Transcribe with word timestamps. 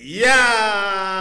Iya. 0.00 0.40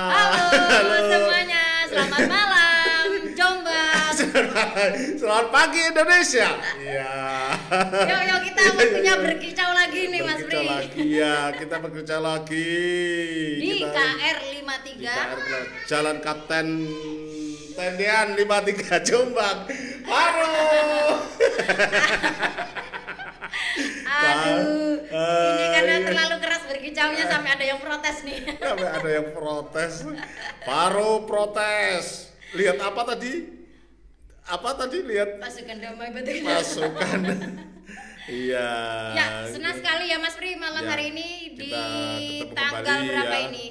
Halo, 0.07 0.95
semuanya, 1.11 1.83
selamat 1.91 2.23
malam, 2.31 3.07
Jombang. 3.35 4.15
Selamat 5.19 5.47
pagi 5.51 5.83
Indonesia. 5.83 6.47
Iya. 6.79 7.11
Yuk, 8.07 8.21
yuk 8.23 8.39
kita 8.47 8.61
waktunya 8.71 9.13
berkicau 9.19 9.71
lagi 9.75 10.01
nih 10.07 10.21
Mas 10.23 10.39
Pri. 10.47 10.63
lagi 10.63 11.03
ya, 11.11 11.51
kita 11.59 11.75
berkicau 11.75 12.23
lagi. 12.23 12.71
Di 13.59 13.83
Kita- 13.83 14.15
KR 14.15 14.37
di 14.47 14.63
53. 14.63 15.11
KR 15.11 15.39
Jalan 15.83 16.17
Kapten 16.23 16.67
Tendian 17.75 18.27
53 18.39 19.03
Jombang. 19.03 19.67
Halo. 20.07 20.47
Aduh, 24.09 24.99
ini 25.09 25.65
karena 25.73 25.95
iya. 25.95 26.05
terlalu 26.11 26.35
berkicaunya 26.99 27.25
sampai 27.31 27.49
ada 27.55 27.65
yang 27.65 27.79
protes 27.79 28.17
nih. 28.27 28.39
Sampai 28.59 28.89
ada 28.91 29.09
yang 29.09 29.27
protes. 29.31 29.93
Faro 30.67 31.11
protes. 31.23 32.05
Lihat 32.51 32.77
apa 32.83 33.01
tadi? 33.15 33.33
Apa 34.49 34.69
tadi? 34.75 34.97
Lihat 35.05 35.39
Pasukan 35.39 35.77
damai 35.79 36.09
betul. 36.11 36.43
pasukan. 36.43 37.19
Iya. 38.29 38.69
Ya, 39.17 39.25
senang 39.49 39.73
sekali 39.73 40.05
ya 40.13 40.21
Mas 40.21 40.37
Pri 40.37 40.53
malam 40.53 40.85
Ya, 40.85 40.93
hari 40.93 41.09
ini 41.09 41.57
di 41.57 41.73
tanggal 42.53 43.01
berapa 43.09 43.25
ya. 43.41 43.49
ini? 43.49 43.65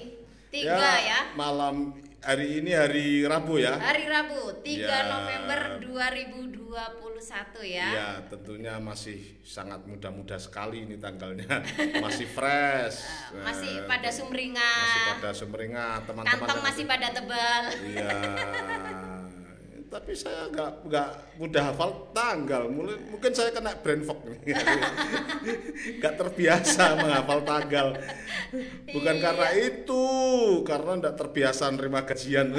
Tiga 0.50 0.92
ya. 0.98 1.20
Malam 1.38 1.94
hari 2.20 2.58
ini 2.58 2.72
hari 2.72 3.22
Rabu 3.22 3.58
ya. 3.58 3.78
Hari 3.78 4.04
Rabu, 4.04 4.58
3 4.60 4.74
Ya. 4.74 5.06
November 5.06 5.60
2021 5.80 7.62
ya. 7.64 7.88
Ya, 7.88 8.08
tentunya 8.26 8.74
masih 8.78 9.38
sangat 9.40 9.82
muda-muda 9.84 10.34
sekali 10.36 10.84
ini 10.84 10.98
tanggalnya. 10.98 11.46
Masih 12.04 12.26
fresh. 12.26 13.06
Eh, 13.32 13.42
masih 13.42 13.72
Eh, 13.78 13.86
pada 13.86 14.08
Masih 14.08 14.22
sumringah. 14.22 15.14
pada 15.16 15.30
sumringah, 15.32 15.92
teman-teman. 16.04 16.38
Kantong 16.38 16.60
masih 16.62 16.84
pada 16.84 17.08
tebal. 17.10 17.62
Iya. 17.86 18.10
Tapi 19.88 20.12
saya 20.12 20.52
nggak 20.52 20.84
nggak 20.84 21.08
mudah 21.40 21.62
hafal 21.72 22.12
tanggal. 22.12 22.68
Mungkin 22.68 23.08
mungkin 23.08 23.32
saya 23.32 23.48
kena 23.48 23.72
brain 23.74 24.04
fog 24.04 24.20
nih. 24.20 24.36
Nggak 25.98 26.14
terbiasa 26.14 26.84
menghafal 26.94 27.40
tanggal. 27.40 27.96
Bukan 28.84 29.16
Iya. 29.16 29.22
karena 29.24 29.48
itu, 29.56 30.04
karena 30.62 30.92
nggak 31.00 31.16
terbiasa 31.16 31.72
nerima 31.72 32.04
gajian. 32.04 32.52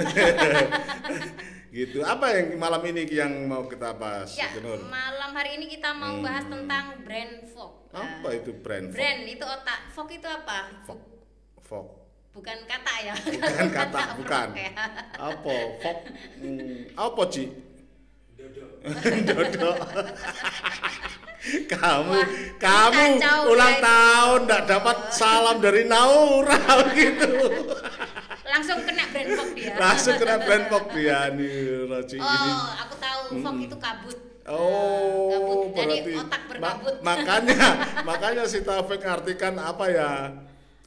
gitu. 1.69 2.02
Apa 2.02 2.33
yang 2.33 2.58
malam 2.58 2.81
ini 2.83 3.05
yang 3.05 3.45
mau 3.45 3.69
kita 3.69 3.93
bahas, 3.93 4.33
Ya, 4.33 4.49
Nur? 4.58 4.81
malam 4.89 5.30
hari 5.30 5.61
ini 5.61 5.69
kita 5.69 5.93
mau 5.93 6.17
bahas 6.19 6.49
tentang 6.49 7.05
brain 7.05 7.45
fog. 7.45 7.93
Hmm. 7.93 8.25
Apa 8.25 8.27
Eh, 8.33 8.41
itu 8.41 8.52
brain 8.58 8.89
fog? 8.89 8.97
Brain 8.97 9.19
itu 9.30 9.45
otak, 9.45 9.80
fog 9.93 10.09
itu 10.09 10.25
apa? 10.25 10.81
Fog. 10.81 10.99
Fog. 11.61 11.88
Bukan 12.30 12.58
kata 12.63 12.94
ya. 13.03 13.13
Bukan 13.17 13.67
kata, 13.73 14.02
bukan. 14.16 14.47
fog 14.53 14.58
ya. 14.58 14.72
Apa? 15.17 15.55
Fog. 15.81 15.97
Hmm, 16.39 16.77
apa, 16.95 17.21
Ci? 17.27 17.44
Dodo. 19.27 19.71
kamu 21.69 22.13
Wah, 22.13 22.27
kamu 22.59 23.03
kacau, 23.19 23.39
ulang 23.52 23.75
guys. 23.75 23.83
tahun 23.83 24.39
enggak 24.45 24.63
dapat 24.67 24.97
salam 25.09 25.58
dari 25.59 25.83
Naura 25.88 26.59
gitu. 26.94 27.31
Langsung 28.43 28.80
kena 28.83 29.03
brain 29.09 29.30
fog 29.33 29.49
dia. 29.55 29.73
Langsung 29.75 30.16
kena 30.16 30.36
brand 30.39 30.66
fog 30.67 30.86
dia 30.91 31.19
nih, 31.31 31.88
Roci 31.88 32.17
ini. 32.19 32.23
Oh, 32.23 32.69
aku 32.77 32.95
tahu 32.99 33.21
fog 33.39 33.58
itu 33.58 33.77
kabut. 33.77 34.17
Oh, 34.49 35.30
kabut. 35.31 35.58
Jadi 35.75 35.75
berarti 35.75 36.11
otak 36.17 36.41
ma- 36.41 36.49
berkabut. 36.49 36.95
makanya 37.03 37.67
makanya 38.09 38.43
si 38.45 38.59
Taufik 38.61 39.02
ngartikan 39.02 39.55
apa 39.58 39.86
ya? 39.89 40.11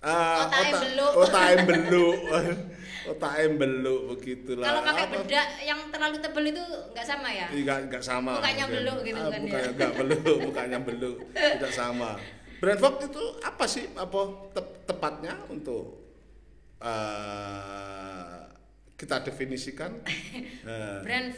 Ah, 0.02 0.50
Otak 0.50 0.82
beluk. 0.82 1.12
Otak 1.14 1.48
beluk. 1.70 2.16
otak 3.12 3.34
beluk 3.58 4.00
begitulah. 4.14 4.62
Kalau 4.62 4.80
pakai 4.86 5.06
bedak 5.10 5.48
yang 5.62 5.80
terlalu 5.90 6.16
tebal 6.22 6.44
itu 6.46 6.62
nggak 6.94 7.02
sama 7.02 7.28
ya? 7.30 7.46
Enggak, 7.50 7.78
enggak 7.90 8.02
sama. 8.02 8.38
Bukannya 8.38 8.62
mungkin. 8.62 8.78
beluk 8.78 8.98
gitu 9.02 9.18
Ah, 9.18 9.26
bukan 9.26 9.40
bukannya, 9.42 9.62
ya? 9.62 9.70
enggak 9.74 9.92
beluk, 9.98 10.38
bukannya 10.46 10.78
beluk. 10.82 11.16
Tidak 11.34 11.72
sama. 11.72 12.10
Fog 12.78 12.94
itu 13.02 13.22
apa 13.42 13.64
sih? 13.66 13.90
Apa 13.92 14.20
tep- 14.54 14.86
tepatnya 14.86 15.34
untuk 15.50 15.98
eh, 16.78 18.38
kita 18.94 19.22
definisikan? 19.22 19.98
Eh, 20.62 20.98
Brain 21.02 21.34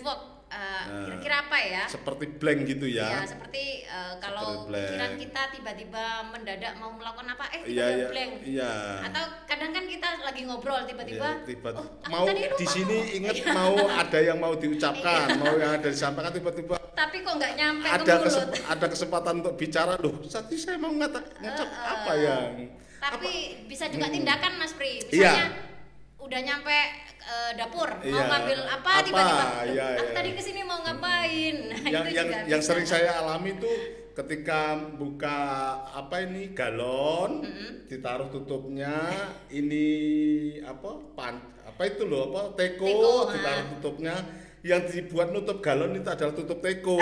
eh, 0.54 0.82
Nah. 0.84 1.04
kira-kira 1.04 1.36
apa 1.42 1.56
ya? 1.58 1.82
seperti 1.86 2.24
blank 2.32 2.60
gitu 2.64 2.86
Ya, 2.86 3.06
ya. 3.10 3.20
seperti 3.26 3.64
eh, 3.82 4.14
kalau 4.16 4.64
Seperti 4.64 4.78
pikiran 4.86 5.12
kita 5.18 5.42
tiba-tiba 5.50 6.04
mendadak 6.26 6.72
mau 6.76 6.90
melakukan 6.90 7.26
apa, 7.28 7.44
eh 7.50 7.60
Iya, 7.60 7.66
tiba-tiba 7.66 7.90
iya. 7.90 8.06
blank. 8.08 8.32
Iya. 8.44 8.72
Atau 9.04 9.24
kadang 9.44 9.70
kan 9.72 9.84
kita 9.84 10.08
lagi 10.20 10.40
ngobrol 10.44 10.80
tiba-tiba, 10.84 11.28
Iya, 11.34 11.44
tiba- 11.44 11.74
oh, 11.74 11.86
mau 12.06 12.24
di 12.30 12.66
sini 12.66 12.86
ngomong." 12.96 13.16
inget 13.16 13.36
Iya. 13.36 13.52
mau 13.52 13.74
ada 13.84 14.18
yang 14.20 14.38
mau 14.38 14.54
diucapkan, 14.54 15.26
mau 15.36 15.54
yang 15.54 15.72
ada 15.74 15.88
disampaikan 15.88 16.30
tiba-tiba 16.30 16.74
Tapi 16.94 17.16
kok 17.20 17.34
nggak 17.34 17.52
nyampe 17.54 17.84
ke 17.84 17.90
ada 17.92 18.14
mulut. 18.14 18.24
kesep- 18.24 18.54
ada 18.64 18.86
kesempatan 18.86 19.34
untuk 19.40 19.54
bicara 19.54 19.94
loh. 19.96 20.14
Tadi 20.22 20.54
saya 20.54 20.78
mau 20.78 20.90
ngata- 20.90 21.26
ngucap 21.36 21.66
Eh, 21.66 21.90
apa 21.90 22.12
yang 22.14 22.50
Tapi 22.96 23.32
bisa 23.66 23.84
juga 23.86 24.06
Hmm. 24.06 24.14
tindakan 24.14 24.52
Mas 24.56 24.72
Pri. 24.72 25.02
Iya. 25.04 25.28
Misalnya 25.28 25.46
udah 26.24 26.40
nyampe 26.40 26.78
eh, 27.20 27.50
dapur 27.54 27.88
mau 27.88 28.04
Iya. 28.04 28.24
ngambil 28.26 28.58
apa, 28.66 28.90
tiba-tiba 29.00 29.44
Iya, 29.64 29.86
aku 29.96 30.08
iya. 30.08 30.16
tadi 30.16 30.30
ke 30.32 30.42
sini 30.42 30.60
mau 30.60 30.80
ngapain 30.80 31.56
Nah, 31.68 31.84
yang 31.84 32.04
itu 32.04 32.16
yang 32.16 32.26
juga 32.26 32.38
yang 32.48 32.60
bisa. 32.60 32.68
sering 32.68 32.86
saya 32.86 33.10
alami 33.20 33.50
tuh 33.56 33.76
ketika 34.14 34.60
buka 34.94 35.38
apa 35.90 36.22
ini 36.22 36.54
galon 36.54 37.42
ditaruh 37.84 38.30
tutupnya 38.30 39.10
ini 39.50 39.86
apa 40.60 40.90
pan 41.12 41.34
apa 41.64 41.82
itu 41.84 42.06
loh 42.06 42.30
apa 42.30 42.54
teko, 42.54 42.86
Teko, 42.86 43.14
ditaruh 43.28 43.58
ah. 43.60 43.70
tutupnya 43.74 44.14
yang 44.64 44.80
dibuat 44.86 45.28
nutup 45.28 45.60
galon 45.60 45.92
itu 45.92 46.08
adalah 46.08 46.32
tutup 46.32 46.62
teko 46.62 46.96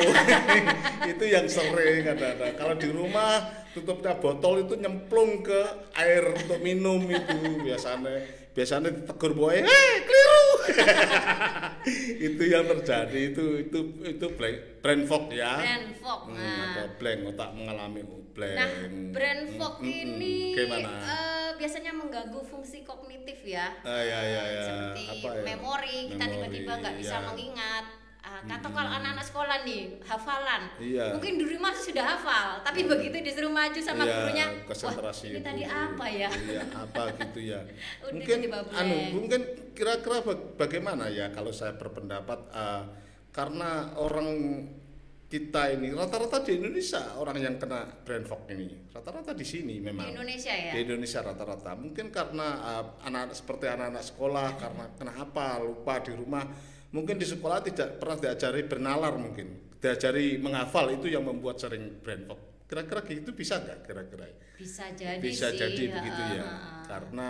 itu 1.12 1.24
yang 1.28 1.46
sering 1.46 2.02
ada-ada 2.02 2.56
kalau 2.56 2.74
di 2.74 2.88
rumah 2.90 3.44
tutupnya 3.70 4.18
botol 4.18 4.64
itu 4.64 4.74
nyemplung 4.74 5.44
ke 5.44 5.60
air 5.94 6.26
untuk 6.26 6.58
minum 6.58 6.98
itu 7.06 7.38
biasanya 7.62 8.41
biasanya 8.52 8.88
ditegur 8.92 9.32
boy 9.32 9.56
hei 9.58 9.92
keliru 10.04 10.44
itu 12.28 12.42
yang 12.46 12.64
terjadi 12.68 13.32
itu 13.32 13.44
itu 13.60 13.78
itu 14.04 14.26
blank, 14.36 14.56
brain 14.80 15.02
fog 15.04 15.24
ya 15.28 15.58
Brain 15.58 15.84
fog. 15.96 16.20
Hmm, 16.28 16.38
Nah. 16.38 16.62
atau 16.72 16.86
blank 16.96 17.20
otak 17.28 17.50
mengalami 17.52 18.00
blank 18.32 18.56
Nah, 18.56 18.70
brain 19.10 19.40
fog 19.56 19.74
Hmm, 19.78 19.88
hmm, 19.88 19.98
hmm. 19.98 20.22
ini 20.22 20.36
gimana 20.54 20.90
eh, 21.02 21.48
biasanya 21.56 21.92
mengganggu 21.92 22.40
fungsi 22.42 22.82
kognitif 22.82 23.38
ya. 23.44 23.70
Ah, 23.82 24.02
ya, 24.02 24.18
ya, 24.20 24.42
ya. 24.48 24.64
Seperti 24.64 25.02
Apa 25.12 25.28
ya? 25.32 25.42
memori, 25.44 25.98
kita 26.10 26.24
tiba-tiba 26.26 26.72
nggak 26.76 26.94
bisa 26.96 27.16
ya. 27.16 27.24
mengingat. 27.24 27.84
Ah, 28.22 28.38
atau 28.48 28.70
kalau 28.70 28.86
anak-anak 28.88 29.26
sekolah 29.26 29.56
nih 29.62 29.98
hafalan, 30.00 30.70
Iya. 30.78 31.10
mungkin 31.10 31.36
di 31.36 31.44
rumah 31.44 31.74
sudah 31.74 32.06
hafal, 32.06 32.62
tapi 32.62 32.86
begitu 32.86 33.18
disuruh 33.18 33.50
maju 33.50 33.74
sama 33.76 34.06
Iya, 34.06 34.14
gurunya, 34.16 34.46
konsentrasi 34.62 35.26
wah 35.26 35.32
ini 35.32 35.40
tadi 35.42 35.62
apa 35.66 36.06
ya? 36.06 36.30
Iya, 36.30 36.62
apa 36.70 37.02
gitu 37.18 37.40
ya. 37.42 37.60
Mungkin 38.14 38.38
anu, 38.70 38.96
mungkin 39.12 39.40
kira-kira 39.74 40.22
baga- 40.22 40.54
bagaimana 40.54 41.10
ya 41.10 41.34
kalau 41.34 41.50
saya 41.50 41.74
berpendapat 41.74 42.38
eh, 42.54 42.82
karena 43.34 43.90
orang 43.98 44.28
kita 45.26 45.72
ini 45.72 45.90
rata-rata 45.90 46.44
di 46.44 46.60
Indonesia 46.60 47.16
orang 47.16 47.40
yang 47.40 47.56
kena 47.56 47.88
brain 48.04 48.22
fog 48.22 48.44
ini 48.46 48.92
rata-rata 48.92 49.32
di 49.32 49.42
sini 49.42 49.80
memang 49.80 50.04
Di 50.04 50.12
Indonesia 50.12 50.52
ya? 50.52 50.70
di 50.70 50.84
Indonesia 50.84 51.24
rata-rata 51.24 51.72
mungkin 51.74 52.12
karena 52.12 52.48
eh, 52.78 52.84
anak 53.02 53.32
seperti 53.32 53.64
anak-anak 53.66 54.04
sekolah 54.04 54.48
karena 54.54 54.84
kena 54.94 55.12
apa 55.16 55.58
lupa 55.58 55.98
di 55.98 56.12
rumah 56.12 56.44
mungkin 56.92 57.16
di 57.16 57.24
sekolah 57.24 57.60
tidak 57.62 57.96
pernah 57.96 58.16
diajari 58.18 58.62
bernalar 58.62 59.16
mungkin 59.16 59.46
diajari 59.76 60.36
menghafal 60.36 60.92
itu 60.92 61.08
yang 61.08 61.24
membuat 61.24 61.58
sering 61.58 61.98
brain 61.98 62.22
fog 62.22 62.38
kira-kira 62.64 63.00
gitu 63.02 63.32
bisa 63.32 63.58
nggak 63.58 63.78
kira-kira 63.82 64.24
Bisa 64.54 64.88
jadi 64.92 65.18
bisa 65.18 65.50
sih. 65.50 65.58
jadi 65.58 65.82
begitu 65.90 66.22
ya 66.36 66.44
karena 66.84 67.28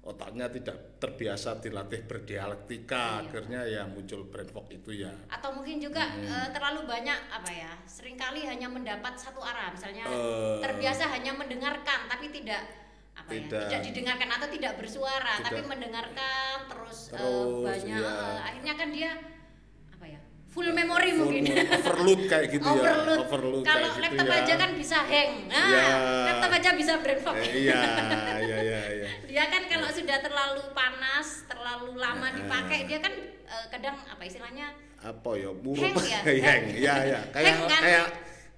otaknya 0.00 0.48
tidak 0.48 0.96
terbiasa 0.96 1.60
dilatih 1.60 2.08
berdialektika 2.08 3.20
akhirnya 3.20 3.60
ya 3.64 3.84
muncul 3.84 4.24
brain 4.24 4.48
fog 4.48 4.64
itu 4.68 4.96
ya 4.96 5.12
Atau 5.28 5.52
mungkin 5.52 5.76
juga 5.76 6.08
Hmm. 6.08 6.24
eh, 6.24 6.48
terlalu 6.50 6.88
banyak 6.88 7.18
apa 7.28 7.50
ya? 7.50 7.72
Seringkali 7.84 8.42
hanya 8.42 8.66
mendapat 8.66 9.14
satu 9.14 9.38
arah, 9.38 9.68
misalnya 9.70 10.08
Eh. 10.08 10.58
terbiasa 10.58 11.04
hanya 11.10 11.32
mendengarkan 11.32 12.08
tapi 12.08 12.32
tidak 12.32 12.64
apa 13.20 13.30
ya? 13.30 13.36
Tidak. 13.38 13.64
Tidak 13.68 13.82
didengarkan 13.86 14.28
atau 14.30 14.48
tidak 14.48 14.72
bersuara, 14.74 15.34
Tidak. 15.34 15.44
tapi 15.46 15.60
mendengarkan 15.62 16.54
terus, 16.66 16.98
eh, 17.08 17.16
Terus, 17.16 17.62
banyak 17.62 18.00
iya. 18.00 18.12
eh, 18.26 18.38
akhirnya 18.42 18.74
kan 18.74 18.88
dia 18.90 19.10
apa 19.90 20.06
ya? 20.06 20.20
Full 20.50 20.68
memory 20.68 21.10
Full 21.12 21.20
mungkin. 21.30 21.42
overload 21.70 22.20
kayak 22.26 22.46
gitu 22.50 22.66
ya 22.66 22.74
Overload. 22.74 23.18
overload 23.22 23.62
Kalau 23.62 23.88
gitu 23.88 24.02
laptop 24.02 24.26
ya. 24.26 24.36
aja 24.40 24.54
kan 24.56 24.70
bisa 24.74 24.98
hang. 25.00 25.30
Nah, 25.46 25.66
Iya. 25.68 25.86
laptop 26.26 26.50
aja 26.52 26.70
bisa 26.74 26.92
brain 26.98 27.20
fog. 27.20 27.36
Eh, 27.36 27.46
iya 27.62 27.80
iya 28.36 28.56
iya 28.58 28.80
iya 28.90 29.08
Dia 29.30 29.44
kan 29.46 29.62
kalau 29.64 29.86
sudah 29.88 30.18
terlalu 30.18 30.62
panas, 30.72 31.46
terlalu 31.46 31.94
lama 31.94 32.26
Nah. 32.26 32.34
dipakai, 32.34 32.82
dia 32.84 32.98
kan 32.98 33.14
eh, 33.46 33.64
kadang 33.68 33.94
apa 34.02 34.22
istilahnya? 34.22 34.74
apa 35.00 35.32
ya 35.32 35.48
Hang 35.48 35.64
buruk 35.64 35.96
ya? 36.04 36.20
hang 36.20 36.64
ya 36.76 36.94
ya 37.16 37.20
kayak 37.32 37.56
Hang 37.56 37.60
kan? 37.64 37.80
kayak 37.80 38.06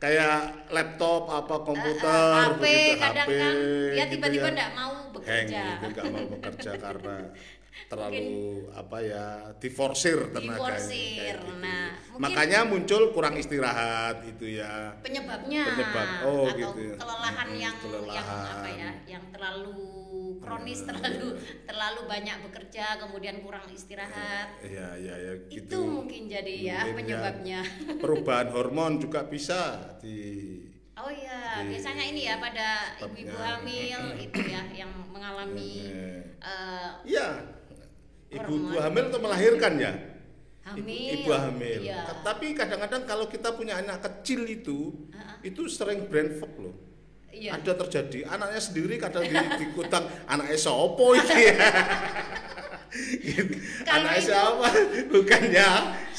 kayak 0.02 0.36
laptop 0.68 1.30
apa 1.30 1.54
Eh, 1.54 1.62
komputer 1.62 2.26
HP 2.34 2.58
begitu, 2.58 2.98
kadang 2.98 3.28
HP, 3.28 3.38
kan 3.38 3.54
dia 3.54 4.02
gitu 4.02 4.12
tiba-tiba 4.12 4.42
ya. 4.42 4.52
enggak 4.52 4.70
mau 4.72 4.90
hang 4.90 5.08
bekerja. 5.14 5.62
gitu 5.62 5.86
nggak 5.88 6.04
mau 6.08 6.24
bekerja 6.28 6.70
karena 6.76 7.16
terlalu 7.88 8.32
apa 8.70 8.98
ya 9.00 9.24
diforsir 9.56 10.28
tenaganya 10.28 10.56
Diforsir. 10.76 11.36
gitu. 11.36 11.52
Nah, 11.56 11.84
mungkin- 12.08 12.20
makanya 12.20 12.60
muncul 12.64 13.02
kurang 13.10 13.34
istirahat 13.34 14.24
itu 14.24 14.56
ya 14.56 14.92
penyebabnya 15.00 15.62
Penyebab. 15.66 16.08
Oh, 16.22 16.44
atau 16.44 16.52
gitu 16.54 16.80
ya. 16.82 16.94
kelelahan 16.96 17.48
Mm-mm, 17.48 17.60
yang 17.60 17.76
yang 17.76 17.76
kelelahan. 17.80 18.52
apa 18.54 18.68
ya 18.70 18.90
yang 19.08 19.24
terlalu 19.28 19.76
kronis 20.38 20.80
terlalu 20.82 21.28
terlalu 21.64 22.00
banyak 22.04 22.36
bekerja 22.42 22.84
kemudian 22.98 23.40
kurang 23.40 23.64
istirahat 23.68 24.58
ya 24.60 24.88
ya 24.94 25.14
ya 25.14 25.32
itu 25.46 25.62
gitu 25.62 25.78
mungkin 25.82 26.26
jadi 26.26 26.54
ya 26.58 26.78
Mungkin 26.82 26.96
penyebabnya 26.98 27.60
perubahan 27.98 28.48
hormon 28.50 28.98
juga 28.98 29.22
bisa 29.24 29.60
di 29.98 30.18
oh 30.94 31.08
iya 31.08 31.62
biasanya 31.62 32.04
ini 32.04 32.26
ya 32.26 32.36
pada 32.36 32.98
ibu-ibu 33.00 33.32
hamil 33.34 34.00
itu 34.18 34.40
ya 34.44 34.62
yang 34.72 34.90
mengalami 35.08 35.72
Eh, 35.86 36.20
eh, 36.42 36.88
Ibu-ibu 38.32 38.48
Hormon. 38.70 38.80
hamil 38.80 39.04
atau 39.06 39.20
melahirkan 39.20 39.72
ya? 39.76 39.92
hamil 40.62 40.86
Ibu, 41.12 41.20
ibu 41.20 41.30
hamil. 41.30 41.78
iya. 41.82 42.00
Tapi 42.18 42.46
kadang-kadang 42.52 43.02
kalau 43.02 43.26
kita 43.26 43.52
punya 43.52 43.76
anak 43.76 43.98
kecil 44.00 44.42
itu, 44.44 44.94
Ha-ha. 45.10 45.42
itu 45.42 45.66
sering 45.66 46.06
brain 46.06 46.32
fog 46.32 46.54
loh. 46.56 46.74
iya 47.28 47.54
Ada 47.54 47.76
terjadi. 47.78 48.24
Anaknya 48.26 48.58
sendiri 48.58 48.94
kadang 48.96 49.22
di, 49.22 49.34
dikutang 49.60 50.06
anaknya 50.24 50.56
sopo 50.56 51.12
iki 51.12 51.40
ya. 51.50 51.56
Anaknya 53.86 54.20
siapa? 54.22 54.66
Bukan 55.08 55.42
ya. 55.50 55.70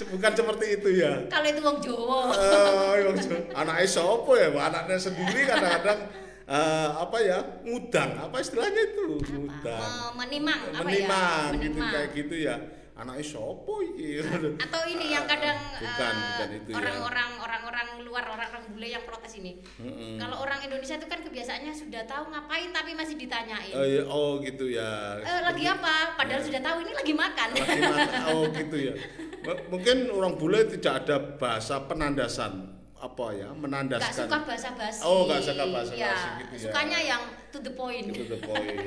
Bukan 0.04 0.32
seperti 0.34 0.66
itu 0.76 0.90
ya. 0.98 1.12
kalau 1.28 1.48
itu 1.48 1.62
wong 1.62 1.78
Jawa 1.80 2.20
Eh, 2.34 2.94
yang 3.04 3.18
se- 3.18 3.46
anaknya 3.54 3.88
sopo 3.88 4.34
ya? 4.34 4.50
Anaknya 4.52 4.98
sendiri 5.00 5.46
kadang-kadang 5.46 6.00
eh, 6.54 6.90
apa 6.96 7.18
ya? 7.20 7.40
Ngudang. 7.64 8.10
Apa 8.22 8.38
istilahnya 8.38 8.82
itu? 8.86 9.18
Ngudang. 9.20 9.82
Me- 9.82 10.14
menimang 10.20 10.62
apa 10.70 10.78
ya? 10.78 10.84
Menimang 10.86 11.50
gitu 11.58 11.74
menimang. 11.74 11.92
kayak 11.92 12.10
gitu 12.14 12.36
ya. 12.40 12.56
Anaknya 12.94 13.26
sopo 13.26 13.82
iki? 13.82 14.22
Atau 14.64 14.82
ini 14.86 15.10
yang 15.10 15.26
kadang 15.26 15.58
bukan 15.76 16.14
eh, 16.14 16.26
bukan 16.30 16.50
itu 16.54 16.70
ya. 16.70 16.76
orang-orang 16.78 17.30
orang-orang 17.42 17.88
luar 18.06 18.22
orang-orang 18.30 18.70
bule 18.70 18.86
yang 18.88 19.02
protes 19.02 19.34
ini. 19.34 19.58
Mm-mm. 19.82 20.22
kalau 20.22 20.38
orang 20.40 20.62
Indonesia 20.62 20.94
itu 20.94 21.10
kan 21.10 21.26
kebiasaannya 21.26 21.74
sudah 21.74 22.06
tahu 22.06 22.30
ngapain 22.30 22.70
tapi 22.70 22.94
masih 22.94 23.18
ditanyain. 23.18 23.74
Oh, 23.74 23.82
iya, 23.84 24.02
oh 24.06 24.38
gitu 24.40 24.70
ya. 24.70 25.18
"Eh, 25.20 25.42
lagi 25.42 25.66
apa? 25.66 26.14
Padahal 26.14 26.38
Ya. 26.38 26.46
sudah 26.46 26.62
tahu 26.62 26.78
ini 26.86 26.92
lagi 26.94 27.14
makan. 27.18 27.48
Lagi 27.52 27.82
makan. 27.82 28.22
Oh 28.30 28.44
gitu 28.62 28.78
ya. 28.78 28.94
M- 29.42 29.64
mungkin 29.68 29.98
orang 30.08 30.34
bule 30.38 30.60
tidak 30.70 30.94
ada 31.04 31.18
bahasa 31.34 31.82
penandasan 31.84 32.78
apa 33.04 33.26
ya 33.36 33.48
nggak 33.52 33.60
menandaskan. 33.60 34.26
Suka 34.32 34.40
basa-basi. 34.48 35.02
Oh, 35.04 35.28
nggak 35.28 35.42
suka 35.44 35.66
basa-basi 35.68 36.00
ya, 36.00 36.16
gitu 36.40 36.54
ya. 36.56 36.62
sukanya 36.72 37.00
yang 37.04 37.22
to 37.52 37.60
the 37.60 37.74
point. 37.76 38.08
Itu 38.08 38.24
the 38.32 38.40
point. 38.40 38.80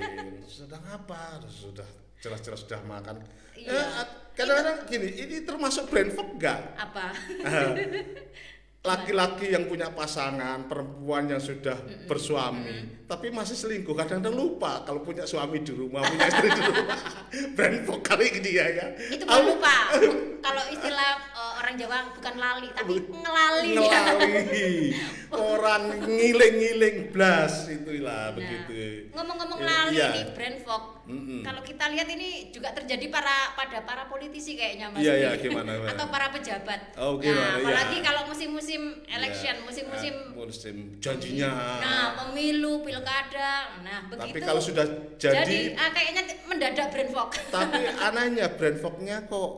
Sedang 0.48 0.84
apa? 0.88 1.44
Sudah 1.44 1.84
jelas-jelas 2.24 2.64
sudah 2.64 2.80
makan. 2.88 3.20
Iya. 3.52 3.76
Eh, 3.76 3.86
kadang-kadang 4.32 4.88
gini 4.88 5.08
ini 5.20 5.36
termasuk 5.44 5.92
brain 5.92 6.08
fog 6.12 6.40
nggak? 6.40 6.60
Apa? 6.80 7.12
Laki-laki 8.86 9.50
yang 9.50 9.66
punya 9.66 9.90
pasangan, 9.90 10.70
perempuan 10.70 11.26
yang 11.26 11.42
sudah 11.42 11.74
bersuami, 12.06 13.02
tapi 13.10 13.34
masih 13.34 13.58
selingkuh, 13.58 13.98
kadang-kadang 13.98 14.38
lupa 14.38 14.86
kalau 14.86 15.02
punya 15.02 15.26
suami 15.26 15.58
di 15.58 15.74
rumah, 15.74 16.06
punya 16.06 16.30
istri 16.30 16.54
di 16.54 16.62
rumah. 16.62 16.94
Brand 17.58 17.82
fog 17.82 18.00
kali 18.06 18.30
dia 18.38 18.62
ya. 18.70 18.86
itu 19.10 19.26
Aku 19.26 19.42
bukan 19.42 19.58
lupa. 19.58 19.76
Kalau 20.46 20.64
istilah 20.70 21.18
orang 21.56 21.75
Jawa 21.75 21.97
bukan 22.12 22.35
lali 22.37 22.69
tapi 22.70 22.93
ngelali 23.03 23.70
ngelali. 23.75 24.69
Orang 25.26 25.82
ngiling-ngiling 26.00 27.11
blas 27.11 27.67
itulah 27.67 28.31
Nah, 28.31 28.37
begitu. 28.37 29.11
ngomong-ngomong 29.11 29.58
Ya, 29.58 29.67
lali 29.67 29.94
iya. 29.94 30.08
nih 30.12 30.25
brand 30.31 30.58
fog 30.61 30.85
Mm-mm. 31.05 31.43
kalau 31.43 31.61
kita 31.61 31.87
lihat 31.88 32.06
ini 32.08 32.29
juga 32.50 32.70
terjadi 32.70 33.06
para 33.08 33.55
pada 33.55 33.82
para 33.82 34.06
politisi 34.06 34.55
kayaknya 34.55 34.87
mas 34.88 35.03
Iya, 35.03 35.14
iya, 35.17 35.31
gimana, 35.37 35.75
gimana? 35.75 35.91
atau 35.93 36.06
para 36.08 36.26
pejabat 36.29 36.81
Oh, 36.94 37.14
nah 37.14 37.23
gimana, 37.23 37.59
apalagi 37.59 37.97
iya. 37.97 38.05
kalau 38.05 38.23
musim-musim 38.25 38.82
election 39.05 39.55
Ya, 39.56 39.62
musim-musim 39.62 40.14
ah, 40.14 40.35
musim 40.37 40.76
janjinya. 40.99 41.50
nah 41.79 42.05
pemilu 42.17 42.81
pilkada 42.81 43.52
nah 43.82 43.99
Tapi 44.06 44.31
begitu 44.31 44.44
kalau 44.44 44.61
sudah 44.61 44.87
jadi, 45.17 45.75
ah, 45.75 45.91
kayaknya 45.91 46.23
mendadak 46.44 46.87
brand 46.88 47.11
fog 47.11 47.31
tapi 47.49 47.81
anehnya 47.99 48.47
brand 48.52 48.79
fognya 48.79 49.17
kok 49.25 49.50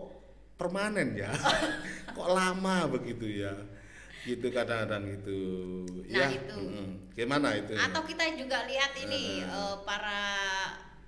permanen 0.58 1.14
ya. 1.14 1.30
Kok 2.18 2.28
lama 2.34 2.90
begitu 2.90 3.46
ya? 3.46 3.54
Gitu 4.26 4.50
kadang-kadang 4.50 5.06
gitu. 5.16 5.40
Nah, 6.10 6.26
ya 6.26 6.26
itu. 6.34 6.58
mm-mm. 6.58 7.14
gimana 7.14 7.54
itu? 7.54 7.72
Atau 7.78 8.02
kita 8.04 8.26
juga 8.34 8.66
lihat 8.66 8.92
ini 8.98 9.46
eh, 9.46 9.76
para 9.86 10.20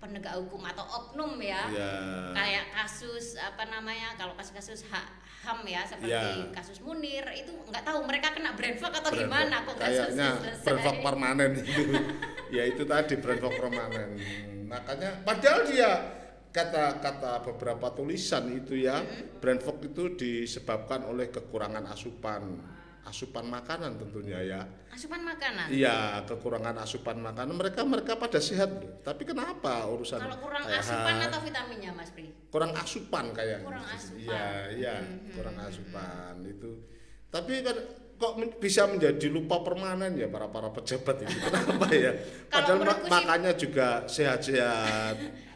penegak 0.01 0.33
hukum 0.41 0.65
atau 0.65 0.87
oknum 0.87 1.37
ya. 1.43 1.67
Ya. 1.69 1.93
Kayak 2.33 2.73
kasus 2.73 3.37
apa 3.37 3.69
namanya 3.69 4.17
kalau 4.17 4.33
kasus-kasus 4.39 4.87
ha- 4.89 5.19
ham 5.41 5.61
ya 5.65 5.85
seperti 5.85 6.13
Ya. 6.13 6.53
kasus 6.53 6.85
Munir 6.85 7.25
itu 7.33 7.53
nggak 7.69 7.81
tahu 7.85 8.05
mereka 8.05 8.37
kena 8.37 8.53
brain 8.57 8.77
fog 8.77 8.93
atau 8.93 9.09
brand 9.09 9.25
gimana 9.25 9.65
kok 9.65 9.77
kayaknya 9.81 10.37
fog 10.65 10.99
permanen 11.05 11.51
itu. 11.59 11.73
Ya 12.57 12.63
itu 12.67 12.83
tadi 12.83 13.15
fog 13.21 13.53
permanen. 13.57 14.17
Makanya 14.69 15.21
padahal 15.27 15.65
dia 15.69 16.20
kata-kata 16.51 17.47
beberapa 17.47 17.95
tulisan 17.95 18.51
itu 18.51 18.75
ya 18.75 19.01
brand 19.39 19.63
fog 19.63 19.79
itu 19.81 20.15
disebabkan 20.15 21.07
oleh 21.07 21.31
kekurangan 21.31 21.87
asupan 21.87 22.59
asupan 23.01 23.49
makanan 23.49 23.97
tentunya 23.97 24.39
ya 24.45 24.61
asupan 24.93 25.25
makanan 25.25 25.67
Iya, 25.73 26.21
kekurangan 26.27 26.77
asupan 26.83 27.17
makanan 27.17 27.55
mereka 27.57 27.81
mereka 27.87 28.13
pada 28.19 28.37
sehat. 28.37 28.69
Tapi 29.01 29.23
kenapa 29.25 29.87
urusan 29.89 30.19
kalau 30.21 30.37
kurang 30.43 30.63
kayak 30.67 30.83
asupan 30.85 31.15
ha- 31.17 31.27
atau 31.31 31.41
vitaminnya 31.41 31.91
Mas 31.95 32.11
Pri 32.13 32.29
kurang 32.51 32.75
asupan 32.77 33.25
kayak 33.33 33.65
Kurang 33.65 33.87
asupan. 33.87 34.21
Iya, 34.21 34.47
iya, 34.77 34.95
Hmm, 35.01 35.33
kurang 35.33 35.57
asupan 35.63 36.35
itu. 36.45 36.71
Tapi 37.31 37.53
kan 37.65 37.77
kok 38.21 38.33
bisa 38.61 38.85
menjadi 38.85 39.27
lupa 39.33 39.65
permanen 39.65 40.13
ya 40.19 40.29
para 40.29 40.51
para 40.53 40.69
pejabat 40.69 41.25
itu. 41.25 41.37
Kenapa 41.47 41.87
ya? 41.95 42.13
Padahal 42.53 42.79
makannya 43.09 43.53
juga 43.57 44.05
sehat-sehat. 44.05 45.17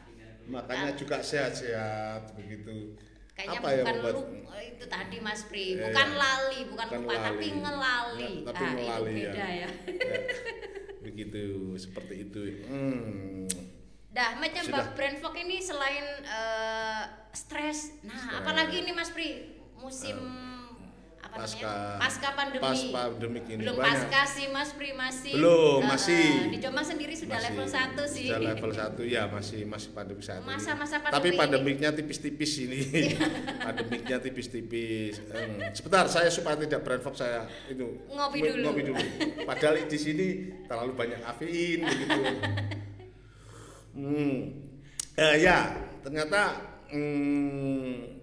Makanya 0.47 0.93
juga 0.95 1.19
sehat-sehat 1.19 2.35
begitu. 2.35 2.97
kayaknya 3.35 3.59
Apa 3.59 3.69
ya 3.69 3.83
bukan 3.83 3.95
membuat- 3.99 4.17
lupa 4.31 4.57
itu 4.63 4.85
tadi 4.87 5.17
Mas 5.19 5.43
Pri 5.45 5.67
Iya, 5.73 5.83
bukan 5.85 6.09
iya. 6.09 6.17
lali 6.17 6.61
bukan, 6.65 6.87
Bukan 6.87 7.01
lupa 7.03 7.15
tapi 7.19 7.27
lali. 7.45 7.59
ngelali 7.59 8.31
Ya, 8.33 8.47
tapi 8.47 8.63
Ah, 8.63 8.71
ngelali, 8.71 9.11
itu 9.11 9.19
ya. 9.19 9.33
beda 9.33 9.47
ya, 9.51 9.57
Ya, 9.57 9.69
begitu, 11.05 11.43
seperti 11.77 12.15
itu. 12.23 12.41
Hmm. 12.65 13.45
Dah 14.09 14.39
Sudah. 14.63 14.95
brain 14.95 15.17
fog 15.19 15.35
ini 15.35 15.59
selain 15.59 16.07
eh, 16.23 17.03
stres 17.33 17.99
nah 18.01 18.15
Stres. 18.15 18.39
apalagi 18.39 18.77
ini 18.81 18.93
Mas 18.93 19.11
Pri 19.11 19.51
musim 19.75 20.15
apa 21.35 21.43
pasca 21.43 21.67
namanya 21.67 21.99
pasca 21.99 22.29
pandemi 22.33 22.63
pas 22.63 22.81
pandemik 22.87 23.45
ini 23.45 23.61
belum 23.61 23.75
banyak. 23.75 23.91
pasca 24.07 24.21
sih 24.25 24.47
Mas 24.49 24.71
Pri 24.71 24.91
masih 24.95 25.33
Belum, 25.35 25.81
eh, 25.81 25.89
masih. 25.89 26.27
di 26.47 26.59
Jombang 26.59 26.87
sendiri 26.87 27.11
sudah 27.13 27.35
Masih- 27.35 27.47
level 27.51 27.67
1 27.67 28.03
sih 28.07 28.25
Sudah 28.25 28.41
level 28.41 28.71
1 28.71 29.03
ya 29.05 29.23
masih 29.27 29.61
masih 29.65 29.91
pandemi 29.91 30.23
saat 30.23 30.39
ini. 30.39 30.47
Masa-masa 30.47 30.97
pandemi 30.97 31.15
Tapi 31.17 31.29
pandemiknya 31.35 31.91
tipis-tipis 31.91 32.53
ini. 32.61 32.81
pandemiknya 33.67 34.17
tipis-tipis. 34.21 35.15
Hmm, 35.27 35.59
Sebentar 35.73 36.07
saya 36.07 36.31
supaya 36.31 36.55
tidak 36.57 36.81
brain 36.81 37.01
fog 37.01 37.15
saya 37.15 37.43
itu 37.67 37.83
Ngopi 38.07 38.39
ng- 38.39 38.47
dulu. 38.49 38.65
Ngopi 38.65 38.83
dulu. 38.85 39.03
Padahal 39.43 39.75
di 39.83 39.99
sini 39.99 40.27
terlalu 40.65 40.93
banyak 40.95 41.19
kafein 41.21 41.83
begitu. 41.83 42.23
Hmm. 43.95 44.51
Eh, 45.15 45.37
ya, 45.39 45.71
ternyata 46.03 46.59
hmm, 46.91 48.14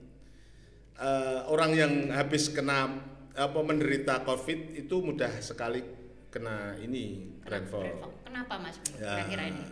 eh, 1.02 1.40
orang 1.50 1.72
yang 1.74 1.94
habis 2.14 2.54
kena 2.54 3.10
apa 3.32 3.60
menderita 3.64 4.22
COVID 4.22 4.78
itu 4.78 4.96
mudah 5.02 5.34
sekali 5.42 5.82
kena 6.30 6.78
ini 6.80 7.36
brain 7.44 7.66
fog. 7.68 7.84
Brain 7.84 7.98
fog. 8.00 8.14
kenapa 8.24 8.54
Mas? 8.62 8.78
Ya, 8.96 9.26
kira-kira 9.26 9.44
ini? 9.52 9.64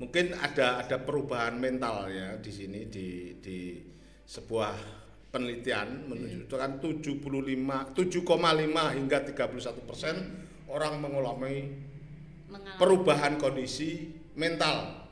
Mungkin 0.00 0.26
ada 0.36 0.80
ada 0.80 0.96
perubahan 1.00 1.60
mental 1.60 2.08
ya 2.08 2.36
di 2.40 2.52
sini 2.52 2.88
di 2.88 3.36
di 3.40 3.58
sebuah 4.24 4.72
penelitian 5.30 6.10
menunjukkan 6.10 6.80
75 6.80 7.22
7,5 7.94 8.96
hingga 8.96 9.18
31 9.30 9.88
persen 9.88 10.16
orang 10.70 10.98
mengalami 10.98 11.70
mengalami. 12.48 12.78
perubahan 12.78 13.38
kondisi 13.38 14.10
mental. 14.34 15.06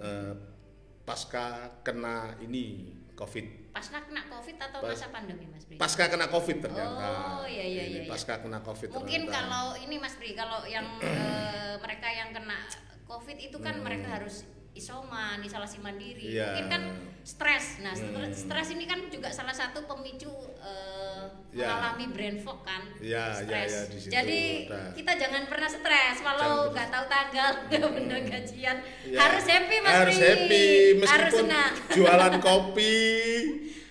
Eh, 0.00 0.32
pasca 1.04 1.76
kena 1.84 2.40
ini 2.40 2.96
COVID 3.12 3.59
pasca 3.70 3.98
kena 4.00 4.22
covid 4.24 4.56
atau 4.58 4.80
Pas- 4.80 4.90
masa 4.92 5.06
pandemi 5.08 5.46
Mas 5.46 5.62
Pri 5.62 5.76
pasca 5.76 6.04
kena 6.06 6.26
COVID 6.26 6.56
ternyata 6.60 7.06
Oh, 7.36 7.46
iya, 7.46 7.62
iya, 7.62 7.82
Ini 7.82 7.90
iya, 7.92 8.02
iya. 8.02 8.10
pasca 8.10 8.34
kena 8.38 8.58
COVID 8.60 8.88
mungkin 8.92 9.20
ternyata. 9.24 9.46
kalau 9.46 9.66
ini 9.78 9.96
Mas 9.96 10.14
Pri 10.14 10.30
kalau 10.32 10.66
yang 10.66 10.86
eh, 11.00 11.74
mereka 11.78 12.08
yang 12.10 12.30
kena 12.30 12.58
covid 13.04 13.38
itu 13.38 13.56
kan 13.56 13.74
Hmm. 13.74 13.84
mereka 13.84 14.06
harus 14.12 14.42
isoman, 14.72 15.40
isolasi 15.40 15.78
mandiri. 15.78 16.30
Iya. 16.30 16.54
Mungkin 16.54 16.66
kan 16.68 16.82
stres. 17.22 17.78
Nah, 17.78 17.92
Hmm. 17.92 18.30
stres 18.30 18.70
ini 18.70 18.84
kan 18.84 19.02
juga 19.06 19.28
salah 19.28 19.52
satu 19.52 19.84
pemicu 19.84 20.30
eh, 20.56 21.24
Iya. 21.50 21.66
mengalami 21.66 22.06
brain 22.08 22.36
fog 22.38 22.62
kan. 22.62 22.86
Iya, 22.96 23.34
iya, 23.36 23.66
Stres. 23.66 23.72
di 23.88 23.98
situ 23.98 24.10
Jadi 24.10 24.40
ada. 24.64 24.94
kita 24.94 25.12
jangan 25.16 25.42
pernah 25.44 25.66
stres 25.68 26.16
walau 26.20 26.70
nggak 26.70 26.88
tahu 26.88 27.04
tanggal, 27.06 27.50
nggak 27.66 27.90
bener 27.92 28.20
gajian. 28.24 28.76
Ya, 29.04 29.18
Harus 29.18 29.44
happy 29.44 29.76
Mas 29.80 29.92
harus 29.92 30.14
Pri. 30.14 30.24
happy 30.24 30.64
Harus 30.70 31.00
meskipun 31.02 31.40
senang. 31.42 31.72
jualan 31.96 32.34
kopi 32.38 32.98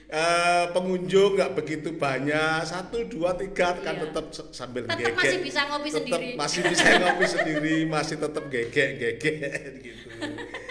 eh, 0.09 0.65
pengunjung 0.71 1.35
nggak 1.35 1.53
begitu 1.53 1.93
banyak 1.93 2.63
satu 2.63 3.05
dua 3.05 3.35
tiga 3.35 3.77
kan 3.77 3.93
Iya. 3.93 4.09
tetap 4.09 4.25
sambil 4.49 4.81
Tetap 4.83 4.97
gegek 4.97 5.13
masih 5.13 5.37
bisa 5.39 5.61
ngopi 5.67 5.89
Tetap 5.91 6.01
sendiri. 6.01 6.29
masih 6.33 6.61
bisa 6.65 6.85
ngopi 6.97 7.25
sendiri 7.27 7.77
masih 7.85 8.15
tetap 8.17 8.43
gegek 8.47 8.89
gegek 8.97 9.45
gitu 9.83 10.07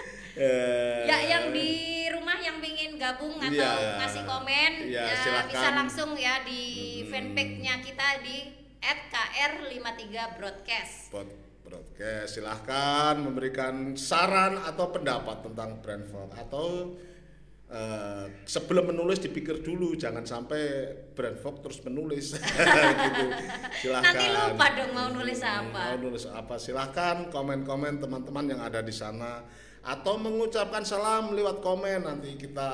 Ya 1.05 1.19
yang 1.29 1.45
di 1.51 1.69
rumah 2.09 2.37
yang 2.37 2.59
ingin 2.59 2.95
gabung 2.95 3.37
atau 3.37 3.51
Iya. 3.51 3.99
ngasih 3.99 4.23
komen 4.23 4.73
Iya, 4.85 5.03
ya, 5.05 5.41
bisa 5.45 5.69
langsung 5.73 6.15
ya 6.15 6.43
di 6.43 6.63
Hmm. 7.03 7.11
fanpage-nya 7.11 7.75
kita 7.81 8.09
di 8.21 8.37
@kr53 8.79 10.07
broadcast. 10.35 11.11
Pod- 11.11 11.37
broadcast 11.61 12.35
silahkan 12.35 13.19
memberikan 13.19 13.93
saran 13.93 14.57
atau 14.59 14.89
pendapat 14.89 15.43
tentang 15.43 15.77
brand 15.79 16.05
atau 16.33 16.97
eh, 17.69 18.25
sebelum 18.49 18.89
menulis 18.89 19.21
dipikir 19.21 19.61
dulu 19.61 19.93
jangan 19.93 20.25
sampai 20.25 20.89
brand 21.13 21.37
fog 21.37 21.61
terus 21.61 21.85
menulis 21.85 22.33
gitu. 23.05 23.25
silahkan 23.79 24.09
Nanti 24.09 24.27
lupa 24.33 24.67
dong 24.73 24.91
mau 24.91 25.09
nulis 25.13 25.37
Hmm, 25.39 25.69
apa. 25.69 25.83
mau 25.93 25.97
nulis 26.01 26.25
apa 26.25 26.57
silahkan 26.57 27.29
komen-komen 27.29 28.01
teman-teman 28.01 28.45
yang 28.49 28.65
ada 28.65 28.81
di 28.81 28.89
sana 28.89 29.45
atau 29.81 30.15
mengucapkan 30.17 30.83
salam 30.83 31.33
lewat 31.33 31.59
komen 31.59 32.03
nanti 32.03 32.35
kita 32.35 32.71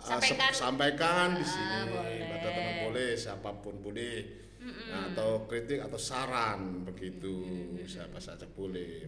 eh, 0.00 0.08
Sampaikan. 0.10 0.50
sep- 0.50 0.58
sampaikan 0.58 1.26
di 1.32 1.40
Ah, 1.40 1.48
sini. 1.48 1.78
Boleh. 1.88 2.18
pada 2.28 2.48
teman 2.48 2.74
boleh 2.84 3.08
siapa 3.14 3.50
pun 3.56 3.74
boleh. 3.78 4.16
Nah, 4.64 5.12
atau 5.12 5.44
kritik 5.44 5.76
atau 5.78 5.96
saran 5.96 6.82
begitu. 6.82 7.44
Siapa 7.84 8.16
saja 8.16 8.48
boleh. 8.48 9.04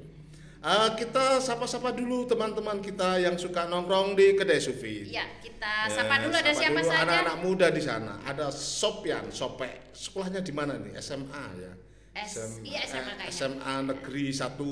Eh, 0.59 0.89
kita 0.97 1.39
sapa-sapa 1.39 1.93
dulu 1.93 2.25
teman-teman 2.25 2.79
kita 2.79 3.17
yang 3.17 3.35
suka 3.35 3.65
nongkrong 3.65 4.13
di 4.13 4.35
kedai 4.35 4.59
sufi. 4.59 5.07
Ya, 5.07 5.25
kita 5.39 5.87
Ya, 5.87 5.93
sapa 5.93 6.19
dulu 6.19 6.35
ada 6.35 6.51
siapa 6.51 6.77
dulu 6.77 6.91
saja? 6.91 7.05
anak-anak 7.05 7.37
muda 7.41 7.67
di 7.69 7.81
sana. 7.81 8.19
Ada 8.21 8.51
Sopyan 8.51 9.31
Sopek. 9.31 9.93
Sekolahnya 9.93 10.41
di 10.41 10.51
mana 10.51 10.77
nih? 10.77 10.97
SMA 10.97 11.45
ya? 11.57 11.73
S- 12.19 12.61
iya, 12.61 12.81
SMA 12.83 13.13
kayaknya. 13.15 13.29
SMA 13.31 13.75
Negeri 13.87 14.27
1 14.29 14.65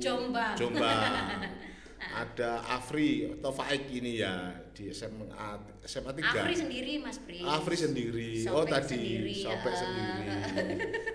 Jombang. 0.00 0.54
Jombang 0.56 0.98
ada 1.98 2.62
Afri 2.78 3.26
atau 3.38 3.50
Faik 3.50 3.90
ini 3.90 4.22
ya 4.22 4.54
di 4.70 4.90
SMA 4.94 5.26
SMA 5.82 6.14
3 6.14 6.30
Afri 6.30 6.54
sendiri 6.54 6.92
Mas 7.02 7.18
Pri. 7.18 7.42
Afri 7.42 7.76
sendiri. 7.76 8.30
oh 8.46 8.62
Sopek 8.62 8.70
tadi 8.70 8.86
sendiri, 8.94 9.34
Sopek 9.34 9.72
ya. 9.72 9.78
sendiri. 9.82 10.26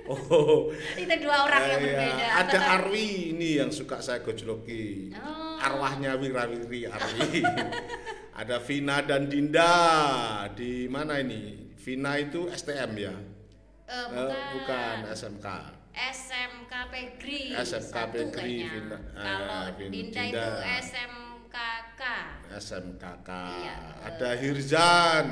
Oh. 0.03 0.67
Itu 0.99 1.15
dua 1.23 1.47
orang 1.47 1.63
yang 1.63 1.79
iya. 1.79 1.87
berbeda. 1.87 2.27
Ada 2.43 2.59
Arwi 2.75 3.31
ini 3.31 3.55
yang 3.55 3.71
suka 3.71 4.03
saya 4.03 4.19
gojloki. 4.19 5.15
Oh. 5.15 5.55
Arwahnya 5.63 6.19
Wirawiri 6.19 6.91
Arwi. 6.91 7.39
Ada 8.35 8.59
Vina 8.67 8.99
dan 8.99 9.31
Dinda 9.31 9.71
di 10.51 10.91
mana 10.91 11.23
ini? 11.23 11.71
Vina 11.79 12.19
itu 12.19 12.51
STM 12.51 12.91
ya? 12.99 13.15
Eh, 13.87 14.05
bukan. 14.11 14.43
bukan 14.59 14.97
SMK. 15.15 15.47
SMK 15.93 16.73
Pegri. 16.89 17.53
SMK 17.53 17.97
Pegri. 18.09 18.53
Vina. 18.65 18.97
Eh, 18.97 18.99
Kalau 19.15 19.61
Dinda, 19.77 19.93
Dinda. 19.93 20.25
itu 20.25 20.43
SMKK. 20.89 22.01
SMKK. 22.51 23.29
Iya. 23.29 23.77
Ada 24.03 24.29
Hirzan 24.35 25.25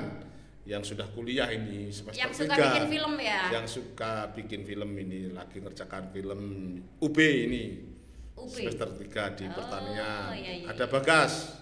yang 0.62 0.86
sudah 0.86 1.10
kuliah 1.10 1.50
ini 1.50 1.90
semester 1.90 2.22
Yang 2.22 2.46
suka 2.46 2.54
tiga. 2.54 2.66
bikin 2.70 2.86
film 2.88 3.14
ya? 3.18 3.42
Yang 3.52 3.66
suka 3.68 4.12
bikin 4.32 4.62
film 4.62 4.92
ini 4.96 5.20
lagi 5.30 5.58
ngerjakan 5.58 6.04
film 6.10 6.42
UB 7.00 7.18
ini. 7.18 7.64
UB. 8.38 8.50
Semester 8.50 8.90
3 8.96 9.38
di 9.38 9.46
Oh, 9.46 9.54
pertanian. 9.54 10.34
iya, 10.34 10.52
iya. 10.62 10.68
Ada 10.70 10.86
Bagas. 10.86 11.58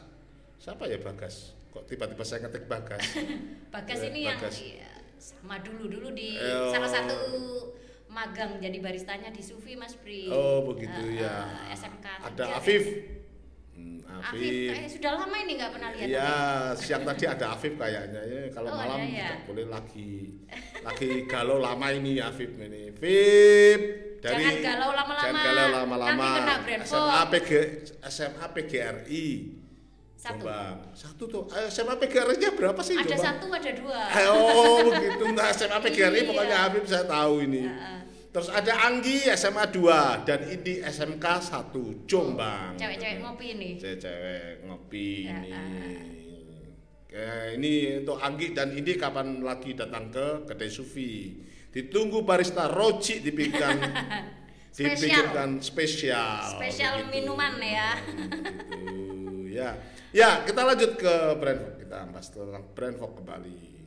Siapa 0.60 0.84
ya 0.86 1.00
Bagas? 1.00 1.56
Kok 1.72 1.88
tiba-tiba 1.88 2.24
saya 2.24 2.44
ngetik 2.44 2.68
Bagas? 2.68 3.04
Bagas 3.74 4.00
Eh, 4.00 4.08
ini 4.12 4.20
yang 4.28 4.36
Bagas. 4.38 4.56
iya, 4.60 4.92
sama 5.16 5.60
dulu 5.60 5.88
dulu 5.88 6.12
di 6.12 6.36
Eh, 6.36 6.44
oh. 6.52 6.72
salah 6.72 6.88
satu 6.90 7.18
magang 8.10 8.58
jadi 8.58 8.78
baristanya 8.78 9.30
di 9.30 9.40
Sufi 9.40 9.74
Mas 9.74 9.94
Pri. 9.94 10.28
oh, 10.28 10.66
begitu 10.68 10.98
Eh, 11.08 11.22
ya. 11.22 11.46
eh, 11.70 11.74
SMK. 11.74 12.06
Ada. 12.26 12.58
Afif. 12.58 12.84
Hmm, 13.72 14.02
Afif, 14.04 14.36
Afif. 14.36 14.72
eh, 14.76 14.90
sudah 14.90 15.12
lama 15.16 15.36
ini 15.38 15.52
nggak 15.56 15.72
pernah 15.72 15.90
lihat. 15.94 16.08
Iya, 16.10 16.32
siang 16.76 17.06
tadi 17.06 17.24
ada 17.24 17.46
Afif 17.54 17.74
kayaknya 17.74 18.22
ya. 18.22 18.42
Kalau 18.52 18.70
Oh, 18.70 18.76
malam 18.76 18.98
ya? 19.00 19.08
tidak 19.08 19.46
boleh 19.46 19.66
lagi. 19.70 20.12
Lagi 20.82 21.10
galau 21.24 21.58
lama 21.58 21.88
ini 21.90 22.20
Afif 22.20 22.50
ini. 22.52 22.92
Afif 22.92 23.80
dari 24.20 24.44
Jangan 24.44 24.58
galau 24.60 24.92
lama-lama. 24.92 25.24
Jangan 25.24 25.44
galau 25.46 25.68
lama-lama. 25.72 26.12
Nanti 26.12 26.40
kena 26.42 26.56
brand 26.60 26.84
SMA. 26.84 27.22
PG 27.32 27.50
SMA 28.04 28.46
PGRI. 28.52 29.28
Satu. 30.20 30.44
Jombang. 30.44 30.76
Satu 30.92 31.24
tuh. 31.26 31.44
Eh, 31.50 31.72
SMA 31.72 31.96
PGRI-nya 31.96 32.52
berapa 32.52 32.76
sih 32.80 32.92
Ada 32.94 33.08
Jombang? 33.08 33.24
satu, 33.26 33.48
ada 33.50 33.72
dua. 33.72 34.00
Eh, 34.04 34.28
Oh, 34.28 34.78
begitu. 34.92 35.24
Nah, 35.32 35.48
SMA 35.50 35.80
PGRI 35.80 36.20
Iya. 36.20 36.28
pokoknya 36.28 36.58
Afif 36.62 36.84
saya 36.86 37.06
tahu 37.06 37.34
ini. 37.42 37.64
Heeh. 37.64 38.00
Terus 38.30 38.46
ada 38.48 38.74
Anggi 38.84 39.26
SMA 39.32 39.66
2 39.66 40.22
dan 40.22 40.46
Indi 40.46 40.78
SMK 40.80 41.26
1 41.42 42.06
Jombang. 42.06 42.78
Cewek-cewek 42.78 43.18
ngopi 43.20 43.46
ini. 43.50 43.70
Cewek-cewek 43.74 44.44
ngopi 44.62 45.08
Ya, 45.24 45.34
ini. 45.34 45.50
ah. 45.50 45.64
Eh, 47.10 47.48
ini 47.58 47.74
untuk 47.98 48.22
Anggi 48.22 48.54
dan 48.54 48.70
Indi 48.70 48.94
kapan 48.94 49.42
lagi 49.42 49.74
datang 49.74 50.14
ke 50.14 50.46
kedai 50.46 50.70
Sufi. 50.70 51.42
Ditunggu 51.70 52.22
barista 52.22 52.68
Roji 52.68 53.18
dipikirkan 53.20 53.82
Spesial. 54.70 54.94
dipikirkan 54.94 55.50
spesial. 55.58 56.54
Spesial 56.54 57.10
minuman 57.10 57.58
ya. 57.58 57.98
Begitu, 57.98 59.18
ya. 59.50 59.74
Ya, 60.10 60.42
kita 60.42 60.62
lanjut 60.66 60.98
ke 60.98 61.14
brand. 61.38 61.62
Kita 61.78 61.98
bahas 62.10 62.28
tentang 62.30 62.66
brand 62.74 62.96
Fog 62.98 63.14
kembali. 63.18 63.78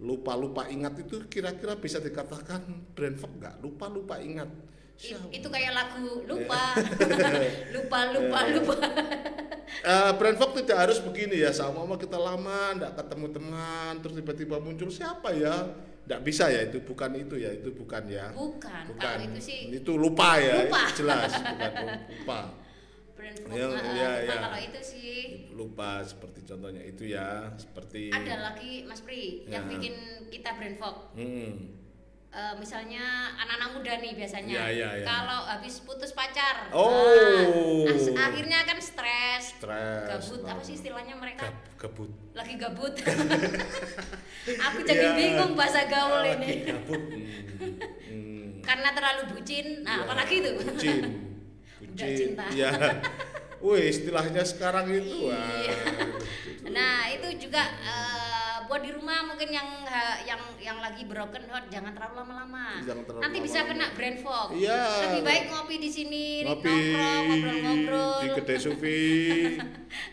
Lupa-lupa 0.00 0.64
ingat 0.66 0.96
itu 0.98 1.28
kira-kira 1.28 1.76
bisa 1.76 2.00
dikatakan 2.00 2.64
brand 2.96 3.16
Fog 3.16 3.36
nggak? 3.36 3.60
Lupa-lupa 3.60 4.18
ingat. 4.18 4.48
Itu 5.32 5.48
kayak 5.48 5.72
lagu 5.72 6.26
lupa. 6.28 6.76
lupa 7.72 7.98
lupa 8.14 8.38
lupa. 8.52 8.74
Eh, 9.80 10.10
brand 10.18 10.36
fog 10.36 10.52
tidak 10.60 10.76
harus 10.76 10.98
begini 11.00 11.40
ya 11.40 11.54
sama 11.54 11.86
sama 11.86 11.94
kita 11.96 12.18
lama 12.18 12.74
tidak 12.74 12.92
ketemu 13.00 13.26
teman 13.32 13.92
terus 14.02 14.14
tiba-tiba 14.18 14.56
muncul 14.58 14.90
siapa 14.90 15.30
ya 15.32 15.72
tidak 16.04 16.20
bisa 16.26 16.50
ya 16.50 16.66
itu 16.68 16.82
bukan 16.82 17.16
itu 17.16 17.38
ya 17.38 17.54
itu 17.54 17.70
bukan 17.72 18.02
ya 18.10 18.28
Bukan. 18.34 18.82
bukan 18.92 19.14
Kalau 19.16 19.24
itu 19.30 19.40
sih 19.40 19.70
itu 19.70 19.92
lupa 19.94 20.36
ya 20.36 20.66
Lupa. 20.66 20.84
itu 20.84 21.06
jelas 21.06 21.32
bukan 21.38 21.72
lupa 22.12 22.38
brand. 23.20 23.36
Yang- 23.46 23.76
iya, 23.92 24.08
lupa 24.16 24.24
iya. 24.26 24.40
kalau 24.40 24.58
itu 24.58 24.80
sih 24.80 25.10
lupa 25.52 25.90
seperti 26.02 26.40
contohnya 26.42 26.80
itu 26.82 27.04
ya 27.06 27.52
seperti 27.54 28.08
ada 28.08 28.34
lagi 28.46 28.82
Mas 28.82 29.00
Pri 29.00 29.44
yang 29.46 29.64
Ya. 29.64 29.70
bikin 29.70 29.94
kita 30.28 30.56
brand 30.56 30.74
fog. 30.74 31.12
Hmm. 31.12 31.76
Eh, 32.30 32.54
misalnya 32.56 33.02
anak-anak 33.36 33.70
muda 33.74 33.92
nih 33.98 34.14
biasanya 34.14 34.54
Iya, 34.54 34.66
iya, 34.70 34.88
iya. 34.94 35.04
kalau 35.04 35.50
habis 35.50 35.82
putus 35.82 36.14
pacar 36.14 36.70
Oh. 36.70 37.82
nah, 37.82 37.98
akhirnya 38.24 38.62
kan 38.62 38.78
stres 38.78 39.58
stres 39.58 40.06
gabut 40.06 40.46
apa 40.46 40.62
sih 40.62 40.78
istilahnya 40.78 41.18
mereka 41.18 41.50
Gab- 41.50 41.66
gabut 41.90 42.10
lagi 42.30 42.54
gabut 42.54 42.94
aku 44.66 44.78
jadi 44.80 45.06
Iya. 45.06 45.16
bingung 45.16 45.52
bahasa 45.54 45.84
gaul 45.84 46.22
Lagi 46.22 46.38
ini 46.38 46.48
gabut 46.64 47.02
Hmm. 47.02 47.26
Hmm. 48.06 48.46
karena 48.62 48.88
terlalu 48.92 49.22
bucin 49.32 49.66
nah 49.82 49.96
Ya, 49.96 50.02
apalagi 50.06 50.34
itu 50.38 50.50
bucin 50.56 50.96
Budak 51.92 52.08
cinta. 52.12 52.44
ya 52.52 52.70
Wih, 53.60 53.92
istilahnya 53.92 54.40
sekarang 54.42 54.88
itu 54.88 55.28
wah. 55.28 55.36
Iya. 55.36 55.76
Nah 56.66 57.12
itu 57.12 57.28
juga 57.38 57.60
eh, 57.60 58.56
buat 58.64 58.80
di 58.80 58.88
rumah 58.88 59.20
mungkin 59.22 59.52
yang 59.52 59.84
ha- 59.84 60.16
yang 60.22 60.40
yang 60.56 60.80
lagi 60.80 61.04
broken 61.04 61.44
heart 61.44 61.68
jangan 61.68 61.92
terlalu 61.92 62.24
lama-lama. 62.24 62.80
Jangan 62.80 63.04
terlalu 63.04 63.20
Nanti 63.20 63.38
bisa 63.42 63.58
kena 63.62 63.92
brain 63.92 64.16
fog. 64.16 64.56
Iya. 64.56 64.80
Lebih 65.04 65.22
baik 65.22 65.44
ngopi 65.46 65.76
di 65.76 65.90
sini, 65.92 66.24
ngopi 66.40 66.72
ngobrol-ngobrol. 67.28 68.16
di 68.18 68.28
kedai 68.32 68.58
sufi 68.64 69.00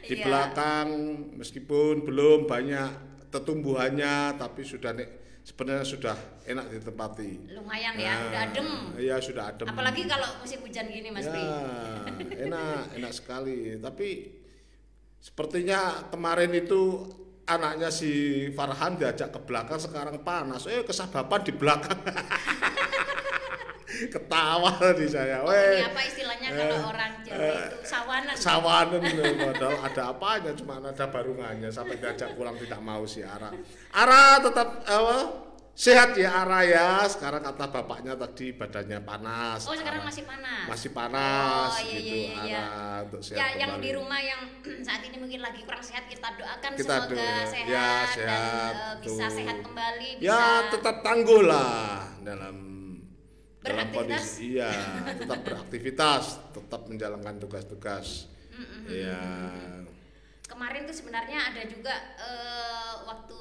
di 0.02 0.14
Iya. 0.14 0.24
belakang 0.24 0.88
meskipun 1.36 2.04
belum 2.04 2.48
banyak 2.48 2.92
tetumbuhannya 3.30 4.36
tapi 4.36 4.60
sudah 4.62 4.92
nek 4.92 5.08
sebenarnya 5.48 5.88
sudah 5.88 6.16
enak 6.44 6.68
ditempati. 6.70 7.56
Lumayan 7.56 7.96
ya, 7.96 8.12
Nah, 8.12 8.28
udah 8.28 8.42
adem. 8.52 8.68
iya 9.00 9.16
sudah 9.18 9.44
adem. 9.48 9.64
Apalagi 9.64 10.04
kalau 10.04 10.28
musim 10.44 10.60
hujan 10.60 10.92
gini 10.92 11.08
Mas 11.08 11.24
ya, 11.24 11.32
Pri. 11.32 11.44
enak 12.52 12.82
enak 13.00 13.14
sekali. 13.16 13.80
Tapi 13.80 14.10
sepertinya 15.18 16.12
kemarin 16.12 16.52
itu 16.52 17.08
anaknya 17.48 17.88
si 17.88 18.12
Farhan 18.52 19.00
diajak 19.00 19.32
ke 19.32 19.40
belakang 19.40 19.80
sekarang 19.80 20.20
panas. 20.20 20.68
Eh 20.68 20.84
kesababan 20.84 21.48
di 21.48 21.56
belakang 21.56 21.96
ketawa 24.08 24.70
di 24.94 25.06
saya 25.06 25.40
Oh, 25.40 25.50
weh 25.50 25.74
ini 25.76 25.86
apa 25.86 26.02
istilahnya 26.04 26.50
kalau 26.52 26.78
orang 26.88 27.12
Jawa 27.20 27.50
itu 27.66 27.78
sawanan. 27.84 28.36
sawanan 28.36 29.02
padahal 29.36 29.78
ada 29.82 30.04
apanya 30.10 30.52
cuma 30.54 30.74
ada 30.80 31.06
barungannya 31.06 31.70
sampai 31.70 31.96
diajak 31.96 32.34
pulang 32.34 32.56
tidak 32.56 32.80
mau 32.80 33.04
si 33.04 33.20
Ara 33.20 33.50
Ara 33.90 34.40
tetap 34.40 34.68
apa 34.82 35.18
sehat 35.74 36.14
ya 36.14 36.42
Ara 36.42 36.62
ya 36.64 36.90
sekarang 37.06 37.42
kata 37.44 37.70
bapaknya 37.70 38.14
tadi 38.16 38.50
badannya 38.50 38.98
panas 39.00 39.62
Oh, 39.64 39.74
sekarang 39.74 40.02
Ara. 40.02 40.10
masih 40.10 40.24
panas. 40.24 40.64
masih 40.66 40.90
panas 40.92 41.70
Oh, 41.70 41.80
iya, 41.80 41.94
gitu 41.94 42.10
iya, 42.10 42.18
iya, 42.18 42.34
iya. 42.44 42.62
Ara 42.62 43.06
untuk 43.06 43.22
sehat 43.22 43.38
Ya, 43.38 43.48
yang 43.56 43.70
kembali. 43.72 43.84
di 43.84 43.92
rumah 43.94 44.20
yang 44.20 44.42
saat 44.88 45.02
ini 45.04 45.18
mungkin 45.18 45.40
lagi 45.40 45.62
kurang 45.62 45.84
sehat 45.84 46.06
kita 46.08 46.28
doakan 46.34 46.72
Kita 46.74 46.96
semoga 46.98 47.14
doa. 47.14 47.46
sehat, 47.46 47.68
Ya, 47.68 47.86
dan 47.86 48.08
sehat, 48.10 48.74
eh, 48.74 48.94
bisa 49.00 49.14
betul. 49.22 49.38
sehat 49.38 49.58
kembali, 49.60 50.10
bisa 50.16 50.26
ya 50.26 50.42
tetap 50.68 50.96
tangguh 51.00 51.42
lah 51.44 51.78
dalam 52.20 52.56
dalam 53.68 53.88
kondisi 53.92 54.56
iya 54.56 54.72
tetap 55.20 55.40
beraktivitas 55.44 56.40
tetap 56.56 56.82
menjalankan 56.88 57.36
tugas-tugas. 57.38 58.32
Ya 58.88 59.20
kemarin 60.48 60.88
tuh 60.88 60.96
sebenarnya 60.96 61.54
ada 61.54 61.62
juga 61.68 61.94
eh, 62.18 62.87
waktu 63.08 63.40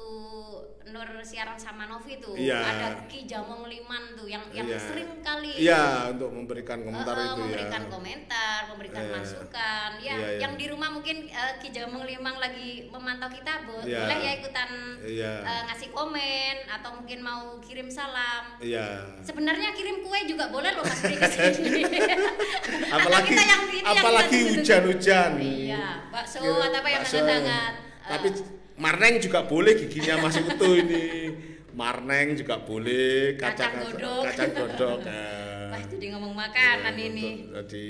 Nur 0.87 1.03
siaran 1.19 1.59
sama 1.59 1.83
Novi 1.83 2.15
tuh 2.15 2.31
Iya. 2.31 2.63
ada 2.63 2.87
Ki 3.05 3.27
Jamong 3.27 3.67
Liman 3.67 4.15
tuh 4.15 4.23
yang 4.25 4.39
yang 4.49 4.63
Iya. 4.65 4.79
sering 4.79 5.19
kali 5.19 5.51
iya 5.59 6.07
untuk 6.07 6.31
memberikan 6.31 6.79
komentar 6.79 7.11
eh, 7.13 7.25
itu 7.27 7.35
memberikan 7.37 7.81
ya 7.81 7.91
komentar, 7.91 8.59
memberikan 8.71 9.03
Iya. 9.03 9.11
masukan. 9.13 9.89
Ya, 9.99 9.99
Iya, 9.99 10.15
iya. 10.15 10.39
yang 10.39 10.53
di 10.55 10.65
rumah 10.65 10.87
mungkin 10.89 11.27
eh, 11.27 11.53
Ki 11.59 11.69
Jamong 11.69 12.07
Limang 12.07 12.39
lagi 12.39 12.87
memantau 12.87 13.27
kita, 13.27 13.67
bo- 13.67 13.83
Iya. 13.83 13.99
boleh 13.99 14.17
ya 14.17 14.31
ikutan 14.39 14.69
Iya. 15.03 15.33
eh, 15.43 15.61
ngasih 15.67 15.89
komen 15.91 16.55
atau 16.71 16.89
mungkin 16.95 17.19
mau 17.19 17.43
kirim 17.59 17.91
salam. 17.91 18.55
iya 18.57 19.03
Sebenarnya 19.19 19.75
kirim 19.75 19.99
kue 20.01 20.23
juga 20.23 20.47
boleh 20.47 20.71
loh 20.71 20.81
Mas 20.81 21.03
Pri 21.03 21.19
apalagi 22.95 23.27
kita 23.27 23.43
yang 23.43 23.63
ini 23.67 23.83
apalagi 23.83 24.37
hujan-hujan 24.53 25.31
Iya, 25.37 25.85
bakso 26.09 26.39
atau 26.39 26.63
apa 26.71 26.87
yang 26.87 27.03
hangat-hangat. 27.03 27.73
tapi 28.07 28.27
Eh, 28.29 28.35
marneng 28.77 29.17
juga 29.17 29.41
boleh 29.43 29.73
giginya 29.75 30.21
masih 30.21 30.45
utuh 30.45 30.73
ini 30.73 31.33
marneng 31.73 32.33
juga 32.33 32.57
boleh 32.57 33.33
Kacang 33.35 33.73
kacang 33.73 33.73
godok. 33.83 34.21
kacang 34.25 34.51
godok 34.51 34.99
eh. 35.05 35.69
Wah, 35.69 35.81
jadi 35.83 36.05
ngomong 36.13 36.33
makanan 36.33 36.93
Eh, 36.95 37.05
ini. 37.05 37.29
jadi 37.51 37.87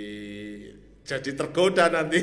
jadi 1.03 1.29
tergoda 1.33 1.85
nanti 1.87 2.19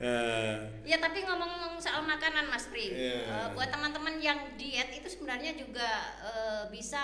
Eh, 0.00 0.56
Ya 0.90 0.96
tapi 0.98 1.24
ngomong 1.24 1.73
soal 1.94 2.10
makanan 2.10 2.50
Mas 2.50 2.66
Pri, 2.66 2.90
Iya. 2.90 3.22
eh, 3.22 3.48
buat 3.54 3.70
teman-teman 3.70 4.18
yang 4.18 4.58
diet 4.58 4.90
itu 4.90 5.06
sebenarnya 5.06 5.54
juga 5.54 5.86
eh, 6.26 6.64
bisa 6.66 6.98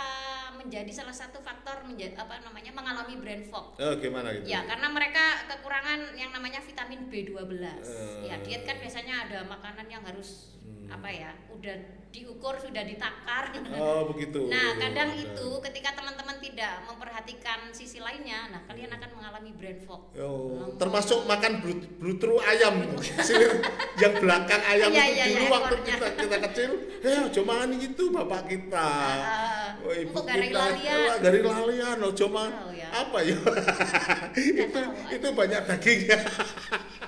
menjadi 0.52 0.90
salah 0.90 1.14
satu 1.14 1.38
faktor 1.38 1.86
menjadi 1.86 2.18
apa 2.18 2.42
namanya 2.42 2.74
mengalami 2.74 3.14
brain 3.16 3.46
fog. 3.46 3.78
oh 3.78 3.94
gimana 3.96 4.34
gitu 4.34 4.50
Ya, 4.50 4.66
karena 4.66 4.90
mereka 4.90 5.46
kekurangan 5.46 6.18
yang 6.18 6.34
namanya 6.34 6.58
vitamin 6.58 7.06
B12. 7.06 7.38
Eh. 7.62 8.26
Ya, 8.26 8.42
diet 8.42 8.66
kan 8.66 8.82
biasanya 8.82 9.30
ada 9.30 9.46
makanan 9.46 9.86
yang 9.86 10.02
harus 10.02 10.58
Hmm. 10.60 10.79
Apa 10.90 11.08
ya, 11.08 11.30
udah 11.48 11.76
diukur, 12.10 12.58
sudah 12.58 12.82
ditakar. 12.82 13.54
oh 13.78 14.10
begitu 14.10 14.50
Nah, 14.50 14.74
kadang 14.74 15.14
Ada. 15.14 15.22
itu 15.22 15.48
ketika 15.62 15.94
teman-teman 15.94 16.42
tidak 16.42 16.82
memperhatikan 16.82 17.70
sisi 17.70 18.02
lainnya, 18.02 18.50
nah 18.50 18.60
kalian 18.66 18.90
akan 18.90 19.10
mengalami 19.14 19.50
brain 19.54 19.78
fog. 19.78 20.10
Oh, 20.18 20.74
termasuk 20.74 21.22
makan 21.24 21.62
brut, 21.62 21.80
brutru 22.02 22.42
ayam 22.42 22.82
yang 23.96 24.14
belakang 24.18 24.62
ayam 24.66 24.90
Iya, 24.90 25.04
itu 25.06 25.14
iya, 25.14 25.24
dulu 25.30 25.38
iya, 25.38 25.50
waktu 25.54 25.76
kita, 25.86 26.06
kita 26.18 26.36
kecil 26.50 26.70
eh 27.00 27.18
ojo 27.30 27.40
mangan 27.46 27.70
gitu 27.78 28.02
bapak 28.10 28.42
kita 28.48 28.88
Ah, 28.90 29.78
oh, 29.86 29.94
ibu 29.94 30.10
kita 30.10 30.34
lalian. 30.50 30.98
"Wah, 31.06 31.16
garing 31.22 31.44
lalian 31.46 31.98
ojo 32.02 32.26
Tahu 32.26 32.70
ya. 32.74 32.88
apa 32.90 33.18
ya 33.22 33.36
itu 34.58 34.80
itu 35.14 35.26
banyak 35.30 35.62
dagingnya 35.62 36.18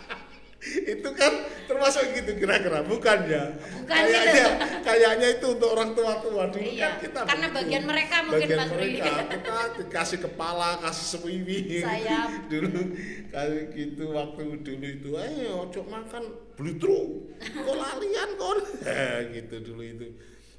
itu 0.85 1.09
kan 1.15 1.33
termasuk 1.65 2.03
gitu 2.13 2.35
kira-kira. 2.37 2.83
Bukan 2.83 3.19
ya? 3.25 3.55
Bukan 3.55 3.87
kayaknya 3.87 4.23
gitu. 4.27 4.51
kayaknya 4.83 5.29
itu 5.33 5.47
untuk 5.51 5.71
orang 5.73 5.91
tua-tua 5.93 6.43
dulu 6.49 6.63
Iya, 6.63 6.85
kan 6.85 6.93
kita 7.01 7.21
karena 7.25 7.47
begitu. 7.47 7.59
bagian 7.59 7.85
mereka 7.87 8.17
mungkin, 8.23 8.39
bagian 8.43 8.59
Mas 8.59 8.71
mereka. 8.71 9.13
Kita 9.29 9.57
dikasih 9.79 10.19
kepala 10.21 10.69
kasih 10.79 11.07
sewiwi 11.13 11.59
dulu 12.53 12.81
kayak 13.29 13.65
gitu 13.73 14.05
waktu 14.11 14.43
dulu 14.61 14.87
itu 14.87 15.09
ayo 15.15 15.51
ojo 15.65 15.81
makan. 15.87 16.23
Blutru 16.53 17.01
kok 17.41 17.75
lalian 17.75 18.31
kon? 18.37 18.59
Gitu 19.35 19.55
dulu 19.65 19.83
itu. 19.83 20.07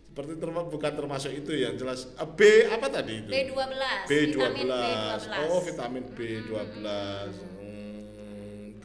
Seperti 0.09 0.37
terma, 0.37 0.61
bukan 0.61 0.93
termasuk 0.93 1.33
itu 1.33 1.57
yang 1.57 1.73
jelas. 1.73 2.05
Eh, 2.13 2.29
B 2.37 2.41
apa 2.69 2.85
tadi 2.85 3.25
itu? 3.25 3.29
B12, 3.33 3.57
B12 4.05 4.37
vitamin 4.37 4.69
B12. 4.69 5.25
oh 5.49 5.59
vitamin 5.59 6.03
B12 6.13 6.85
Hmm, 6.85 7.62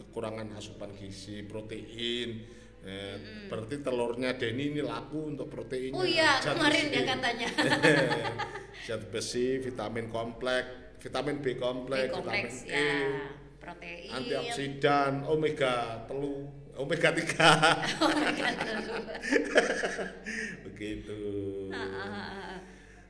kekurangan 0.08 0.56
asupan 0.56 0.96
gizi 0.96 1.44
protein 1.44 2.56
Eh, 2.78 3.50
berarti 3.50 3.82
telurnya 3.82 4.38
Denny 4.38 4.70
ini 4.70 4.78
laku 4.80 5.34
untuk 5.34 5.50
proteinnya 5.50 5.98
Oh 5.98 6.06
iya, 6.06 6.38
Zat 6.38 6.54
kemarin 6.54 6.86
besi. 6.86 6.94
dia 6.94 7.02
katanya. 7.04 7.48
zat 8.86 9.02
besi 9.10 9.58
vitamin 9.58 10.06
kompleks 10.08 10.70
vitamin 11.02 11.42
B 11.42 11.58
kompleks 11.58 12.14
vitamin 12.14 12.46
ya, 12.70 12.78
E 12.78 12.86
protein. 13.58 14.14
antioksidan 14.14 15.26
omega 15.26 16.06
telu 16.06 16.46
omega 16.78 17.10
3 17.10 17.18
begitu 20.70 21.18
ah, 21.74 21.82
ah, 21.82 22.06
ah. 22.06 22.62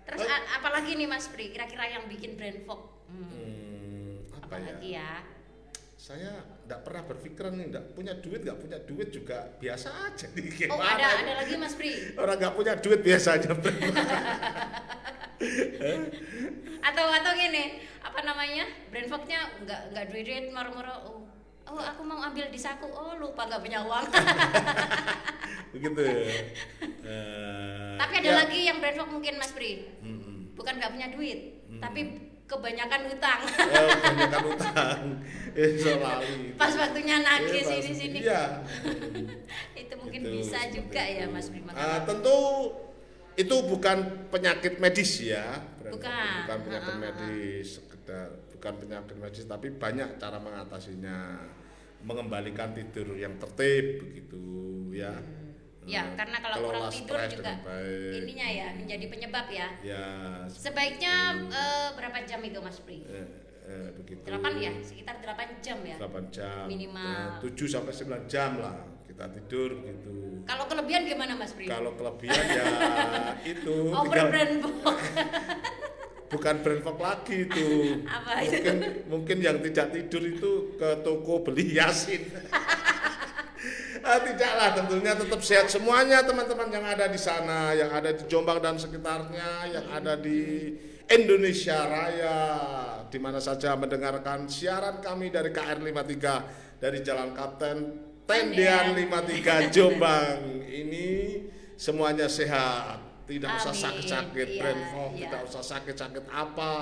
Terus 0.08 0.24
apalagi 0.56 0.96
nih 0.96 1.04
Mas 1.04 1.28
Pri, 1.28 1.52
kira-kira 1.52 1.84
yang 1.84 2.08
bikin 2.08 2.40
brain 2.40 2.64
fog? 2.64 3.04
Hmm, 3.04 3.28
Hmm, 3.28 4.24
apa 4.32 4.56
ya 4.56 4.64
apalagi 4.64 4.96
ya? 4.96 5.20
Saya 5.98 6.30
tidak 6.62 6.86
pernah 6.86 7.02
berpikiran 7.04 7.58
nih 7.58 7.74
tidak 7.74 7.90
punya 7.92 8.14
duit 8.22 8.40
nggak 8.46 8.58
punya 8.62 8.78
duit 8.86 9.08
juga 9.10 9.50
biasa 9.58 9.88
aja 10.06 10.30
nih. 10.30 10.70
Oh 10.70 10.78
ada 10.78 11.06
ada 11.26 11.32
lagi 11.42 11.58
Mas 11.58 11.74
Pri? 11.74 11.90
Orang 12.22 12.38
nggak 12.38 12.54
punya 12.54 12.78
duit 12.78 13.02
biasanya 13.02 13.50
atau 16.88 17.06
atau 17.10 17.32
gini 17.34 17.82
apa 17.98 18.20
namanya 18.22 18.64
brain 18.90 19.06
fognya 19.06 19.50
nggak 19.62 19.80
nggak 19.90 20.04
duit 20.10 20.24
duit 20.24 20.44
moro-moro 20.50 20.94
oh 21.04 21.18
oh 21.68 21.82
aku 21.82 22.00
mau 22.00 22.22
ambil 22.22 22.46
di 22.48 22.56
saku. 22.56 22.86
Oh 22.88 23.18
lupa 23.18 23.44
nggak 23.44 23.60
punya 23.60 23.82
uang. 23.82 24.06
Begitu 25.74 26.00
Eh, 27.08 27.96
tapi 27.98 28.12
ada 28.20 28.30
ya. 28.30 28.36
lagi 28.44 28.58
yang 28.68 28.78
brain 28.78 28.94
fog 28.94 29.10
mungkin 29.10 29.34
Mas 29.36 29.50
Pri. 29.50 29.82
Mm-mm. 30.00 30.54
bukan 30.54 30.74
nggak 30.76 30.92
punya 30.92 31.08
duit 31.10 31.38
tapi 31.78 32.27
kebanyakan 32.48 33.00
utang 33.06 33.40
Oh, 33.60 33.88
kebanyakan 33.92 34.44
utang. 34.48 35.00
Eh, 35.58 35.74
selalu. 35.74 36.54
pas 36.54 36.70
waktunya 36.72 37.16
nagih 37.18 37.50
Eh, 37.52 37.62
pas- 37.62 37.70
sini 37.76 37.92
sini 37.92 38.18
Iya. 38.22 38.44
itu 39.82 39.94
mungkin 39.94 40.20
Itu, 40.22 40.30
bisa 40.32 40.58
juga 40.68 41.02
ya 41.02 41.26
itu. 41.26 41.34
Mas 41.34 41.46
Pri 41.46 41.60
Ah, 41.60 41.64
makanya 41.66 41.98
tentu 42.04 42.38
itu 43.34 43.56
bukan 43.62 43.98
penyakit 44.28 44.78
medis 44.78 45.12
ya. 45.20 45.62
Bukan. 45.84 46.34
Bukan 46.46 46.58
penyakit 46.62 46.94
medis, 46.96 47.66
sekedar 47.76 48.28
bukan 48.50 48.72
penyakit 48.76 49.14
medis 49.14 49.44
tapi 49.44 49.68
banyak 49.70 50.16
cara 50.16 50.38
mengatasinya. 50.38 51.18
Mengembalikan 51.98 52.70
tidur 52.72 53.12
yang 53.12 53.34
tertib 53.36 53.98
begitu 54.00 54.38
ya. 54.92 55.10
Ya 55.88 56.04
Eh, 56.04 56.14
karena 56.20 56.36
kalau 56.44 56.56
kelola 56.60 56.68
kurang 56.68 56.92
tidur 56.92 57.18
juga 57.32 57.52
ininya 58.12 58.48
ya 58.52 58.68
menjadi 58.76 59.04
penyebab 59.08 59.46
ya. 59.48 59.68
Ya. 59.80 60.04
sebaiknya 60.52 61.14
eh, 61.48 61.88
berapa 61.96 62.18
jam 62.28 62.40
itu 62.44 62.58
Mas 62.60 62.78
Pri? 62.84 63.00
Eh, 63.08 63.26
eh, 63.64 63.88
begitu. 63.96 64.28
8 64.28 64.60
ya? 64.60 64.72
Sekitar 64.84 65.16
8 65.24 65.64
jam 65.64 65.78
ya? 65.80 65.96
8 65.96 66.28
jam. 66.28 66.64
Minimal. 66.68 67.40
7 67.40 67.64
sampai 67.64 67.92
9 67.96 68.28
jam 68.28 68.60
lah 68.60 68.76
kita 69.08 69.24
tidur 69.34 69.70
gitu 69.82 70.28
kalau 70.48 70.64
kelebihan 70.64 71.04
gimana 71.04 71.32
Mas 71.36 71.52
Pri? 71.52 71.68
Kalau 71.68 71.92
kelebihan 71.92 72.44
ya 72.48 72.64
itu 73.52 73.92
over 73.92 74.32
fog. 74.80 74.98
Bukan 76.28 76.54
brain 76.60 76.80
fog 76.84 77.00
lagi 77.00 77.48
itu. 77.48 77.68
Apa 78.04 78.44
itu? 78.44 78.60
mungkin 78.60 78.76
mungkin 79.08 79.36
yang 79.40 79.60
tidak 79.64 79.96
tidur 79.96 80.22
itu 80.28 80.76
ke 80.76 81.00
toko 81.00 81.40
beli 81.40 81.76
yasin 81.76 82.20
ah, 84.08 84.20
tidaklah 84.24 84.68
tentunya 84.72 85.12
tetap 85.12 85.40
sehat 85.44 85.66
semuanya 85.68 86.24
teman-teman 86.24 86.72
yang 86.72 86.86
ada 86.88 87.04
di 87.06 87.20
sana 87.20 87.76
yang 87.76 87.92
ada 87.92 88.16
di 88.16 88.24
Jombang 88.24 88.58
dan 88.64 88.80
sekitarnya 88.80 89.68
yang 89.68 89.86
ada 89.92 90.16
di 90.16 90.72
Indonesia 91.08 91.88
Raya 91.88 92.38
di 93.08 93.18
mana 93.20 93.40
saja 93.40 93.76
mendengarkan 93.76 94.48
siaran 94.48 95.00
kami 95.00 95.28
dari 95.32 95.52
KR 95.52 95.80
53 95.80 96.80
dari 96.80 96.98
Jalan 97.00 97.32
Kapten 97.32 97.76
Tendian 98.28 98.92
53 98.92 99.72
Jombang. 99.72 100.68
Ini 100.68 101.08
semuanya 101.80 102.28
sehat 102.28 103.24
tidak 103.24 103.56
usah 103.56 103.72
Amin. 103.72 103.84
sakit-sakit 103.88 104.48
Iya, 104.52 104.60
brain 104.60 104.80
fog 104.92 105.10
iya. 105.16 105.20
tidak 105.28 105.40
usah 105.48 105.62
sakit-sakit 105.64 106.24
apa. 106.28 106.76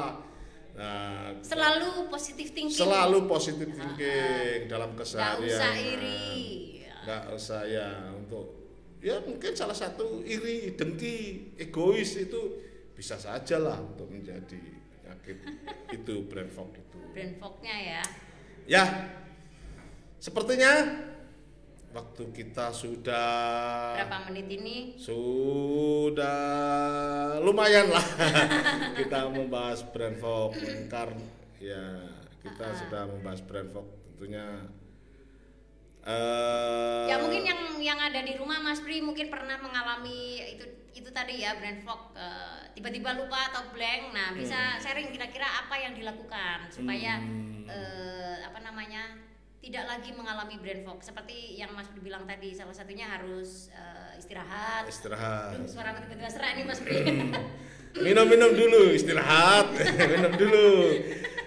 Nah, 0.76 1.38
selalu 1.46 2.10
positive 2.10 2.50
thinking. 2.50 2.74
Selalu 2.74 3.30
positif 3.30 3.70
thinking 3.70 4.66
dalam 4.66 4.98
nggak 4.98 5.06
keseharian. 5.06 5.54
usah 5.54 5.72
iri 5.78 6.75
nggak 7.06 7.30
usah 7.30 7.62
ya 7.62 7.86
untuk 8.10 8.50
ya 8.98 9.22
mungkin 9.22 9.54
salah 9.54 9.72
satu 9.72 10.20
iri 10.20 10.74
dengki 10.74 11.14
egois 11.54 12.18
itu 12.18 12.58
bisa 12.92 13.14
saja 13.14 13.56
lah 13.56 13.78
untuk 13.78 14.10
menjadi 14.10 14.58
penyakit 14.98 15.38
itu 15.96 16.14
brain 16.26 16.48
fog 16.48 16.74
itu. 16.74 16.98
Brain 17.14 17.38
fognya 17.38 17.76
ya. 17.76 18.02
Ya, 18.66 18.84
sepertinya 20.18 20.72
waktu 21.92 22.24
kita 22.34 22.74
sudah 22.74 23.94
Berapa 23.96 24.26
menit 24.26 24.50
ini? 24.50 24.76
sudah 25.96 26.42
lumayan 27.40 27.88
lah 27.88 28.04
kita 28.98 29.30
membahas 29.30 29.80
brain 29.88 30.18
fog 30.18 30.52
karena 30.90 31.24
ya 31.56 31.84
kita 32.42 32.64
Ah. 32.64 32.74
sudah 32.74 33.02
membahas 33.06 33.40
brain 33.42 33.70
fog 33.70 33.86
tentunya 34.02 34.66
eh 36.06 37.04
Ya 37.06 37.16
mungkin 37.18 37.42
yang 37.42 37.60
yang 37.76 37.98
ada 37.98 38.18
di 38.18 38.34
rumah 38.34 38.58
Mas 38.58 38.78
Pri 38.78 38.98
mungkin 38.98 39.26
pernah 39.26 39.58
mengalami 39.58 40.38
itu 40.48 40.64
itu 40.92 41.10
tadi 41.10 41.42
ya 41.42 41.54
brain 41.54 41.82
fog 41.82 42.14
eh, 42.14 42.70
tiba-tiba 42.72 43.14
lupa 43.14 43.50
atau 43.50 43.68
blank. 43.70 44.10
Nah, 44.10 44.32
bisa 44.32 44.56
sharing 44.78 45.10
kira-kira 45.10 45.44
apa 45.44 45.74
yang 45.76 45.92
dilakukan 45.92 46.66
supaya 46.68 47.18
Hmm. 47.18 47.66
eh, 47.66 48.38
apa 48.42 48.58
namanya? 48.60 49.26
tidak 49.56 49.82
lagi 49.82 50.14
mengalami 50.14 50.62
brain 50.62 50.86
fog 50.86 51.02
seperti 51.02 51.58
yang 51.58 51.74
Mas 51.74 51.90
Pri 51.90 51.98
bilang 51.98 52.22
tadi 52.22 52.54
salah 52.54 52.70
satunya 52.70 53.10
harus 53.10 53.66
eh, 53.68 54.14
istirahat. 54.14 54.86
istirahat 54.86 55.58
Aduh, 55.58 55.66
suara 55.66 55.90
aku 55.90 56.06
tiba-tiba 56.06 56.30
serak 56.30 56.54
nih 56.54 56.64
Mas 56.64 56.78
Pri. 56.78 57.02
minum-minum 57.96 58.54
dulu 58.54 58.94
istirahat 58.94 59.74
minum 60.14 60.32
dulu 60.32 60.70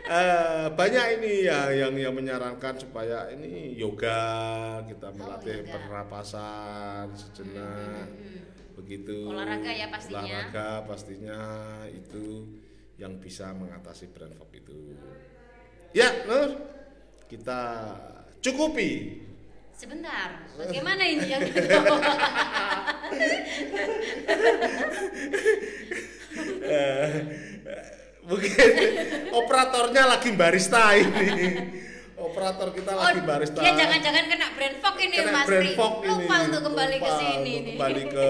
Eh, 0.10 0.66
banyak 0.74 1.22
ini 1.22 1.46
ya 1.46 1.70
yang 1.70 1.94
yang 1.94 2.10
menyarankan 2.18 2.82
supaya 2.82 3.30
ini 3.30 3.78
yoga 3.78 4.82
kita 4.90 5.14
melatih 5.14 5.62
yoga. 5.62 5.70
pernapasan 5.78 7.14
sejenak. 7.14 8.10
Hmm. 8.10 8.42
begitu. 8.74 9.30
Olahraga 9.30 9.70
ya 9.70 9.86
pastinya. 9.94 10.26
olahraga 10.26 10.82
pastinya 10.90 11.42
itu 11.94 12.42
yang 12.98 13.22
bisa 13.22 13.54
mengatasi 13.54 14.10
brain 14.10 14.34
fog 14.34 14.50
itu. 14.50 14.98
Ya 15.94 16.10
Nur. 16.26 16.58
Kita 17.30 17.62
cukupi. 18.42 19.22
Sebentar, 19.78 20.42
bagaimana 20.58 21.06
ini 21.06 21.30
yang 21.30 21.46
Eh, 26.70 27.10
mungkin 28.30 28.70
operatornya 29.34 30.04
lagi 30.08 30.30
barista 30.32 30.94
ini 30.94 31.30
operator 32.16 32.70
kita 32.72 32.92
Oh, 32.92 33.02
lagi 33.02 33.22
barista 33.22 33.58
dia 33.58 33.74
jangan-jangan 33.74 34.24
kena 34.28 34.48
brain 34.54 34.76
fog 34.78 34.96
ini 34.98 35.16
Kena 35.16 35.32
Mas 35.34 35.46
brain 35.46 35.64
Pri. 35.64 35.74
fog 35.74 35.94
ini. 35.98 36.08
Lupa 36.08 36.36
untuk 36.46 36.62
kembali 36.64 36.96
ke 36.96 37.04
Lupa 37.04 37.18
sini 37.18 37.54
untuk 37.56 37.72
kembali 37.74 38.04
ke 38.08 38.30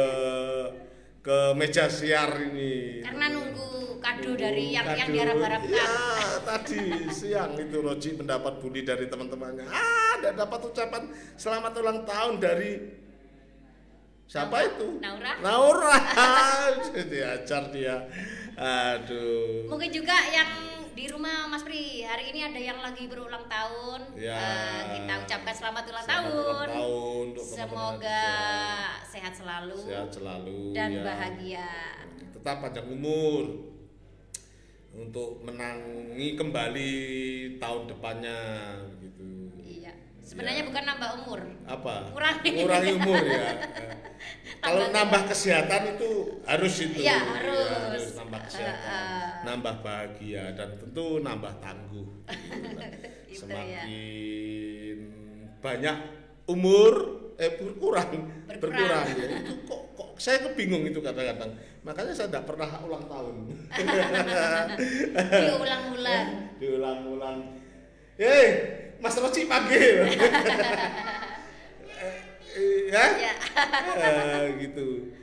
ke 1.19 1.38
meja 1.53 1.85
siar 1.85 2.31
ini 2.39 3.03
Karena 3.03 3.25
nunggu 3.29 3.67
kado 3.99 4.31
dari 4.33 4.71
yang 4.71 4.88
yang 4.88 5.03
Kado. 5.03 5.13
diharap-harapkan. 5.13 5.75
ya 5.75 5.91
tadi 6.41 6.79
siang 7.12 7.51
itu 7.53 7.77
Roji 7.77 8.09
mendapat 8.15 8.53
bully 8.57 8.81
dari 8.81 9.05
teman-temannya 9.05 9.67
ah 9.67 10.15
dan 10.17 10.33
dapat 10.33 10.59
ucapan 10.63 11.03
selamat 11.35 11.73
ulang 11.75 11.99
tahun 12.07 12.39
dari 12.39 12.71
siapa 14.30 14.62
Naura? 14.62 14.70
itu 14.70 14.88
Naura? 15.02 15.34
Naura 15.42 15.98
diajar 17.12 17.63
dia 17.74 17.98
aduh 18.54 19.65
Mungkin 19.65 19.89
juga 19.89 20.13
yang 20.30 20.52
di 20.94 21.08
rumah 21.08 21.48
Mas 21.48 21.63
Pri 21.63 22.04
hari 22.04 22.30
ini 22.30 22.44
ada 22.44 22.60
yang 22.60 22.84
lagi 22.84 23.08
berulang 23.08 23.48
tahun. 23.48 24.20
Ya. 24.20 24.36
Eh, 24.36 24.82
kita 25.00 25.13
ucapkan 25.24 25.56
selamat 25.56 25.84
ulang 25.88 26.04
Selamat 26.04 26.20
tahun. 26.28 26.36
ulang 26.36 26.68
tahun 26.76 27.26
untuk 27.32 27.46
Semoga 27.48 28.24
semua. 28.28 29.08
sehat 29.08 29.34
selalu 29.34 29.80
sehat 29.80 30.10
selalu 30.12 30.60
dan 30.76 30.89
ya. 30.92 31.04
bahagia. 31.08 31.72
tetap 32.36 32.60
panjang 32.60 32.88
umur 32.92 33.44
untuk 34.92 35.39
menangi 35.39 36.36
kembali 36.36 36.94
tahun 37.58 37.82
depannya 37.88 38.42
gitu. 39.00 39.24
Sebenarnya 40.30 40.62
Ya. 40.62 40.68
bukan 40.70 40.84
nambah 40.86 41.10
umur. 41.18 41.39
apa 41.65 41.94
Kurangi. 42.13 42.50
Kurangi 42.56 42.92
umur 42.96 43.18
ya 43.20 43.42
Eh, 43.42 43.56
kalau 44.63 44.86
nambah 44.89 45.22
kesehatan 45.26 45.82
itu 45.96 46.10
harus 46.44 46.74
itu 46.80 47.00
Iya, 47.00 47.10
Ya, 47.10 47.18
harus. 47.18 48.04
nambah 48.13 48.39
kesehatan 48.46 48.78
Eh, 48.78 48.94
eh. 48.94 49.28
nambah 49.42 49.76
bahagia 49.82 50.44
dan 50.54 50.70
tentu 50.78 51.18
nambah 51.20 51.54
tangguh 51.58 52.10
gitu. 52.30 52.78
Itu 53.28 53.39
semakin 53.42 54.98
banyak 55.60 55.98
umur 56.46 56.94
eh 57.36 57.52
berkurang 57.56 58.12
Berkurang. 58.46 59.06
ya. 59.08 59.39
itu 59.39 59.54
kok 59.63 59.82
kok 59.94 60.10
saya 60.15 60.44
kebingung 60.44 60.84
itu 60.84 61.00
kadang-kadang 61.00 61.56
makanya 61.80 62.12
saya 62.12 62.28
tidak 62.28 62.46
pernah 62.46 62.70
ulang 62.82 63.06
tahun 63.06 63.36
Diulang-ulang. 65.32 66.28
diulang-ulang 66.60 67.38
hei 68.15 68.48
Mas 68.99 69.15
Roci 69.15 69.47
panggil 69.47 70.03
ya 72.91 73.05
Ya. 73.19 73.33
Eh, 73.95 74.59
gitu 74.59 75.15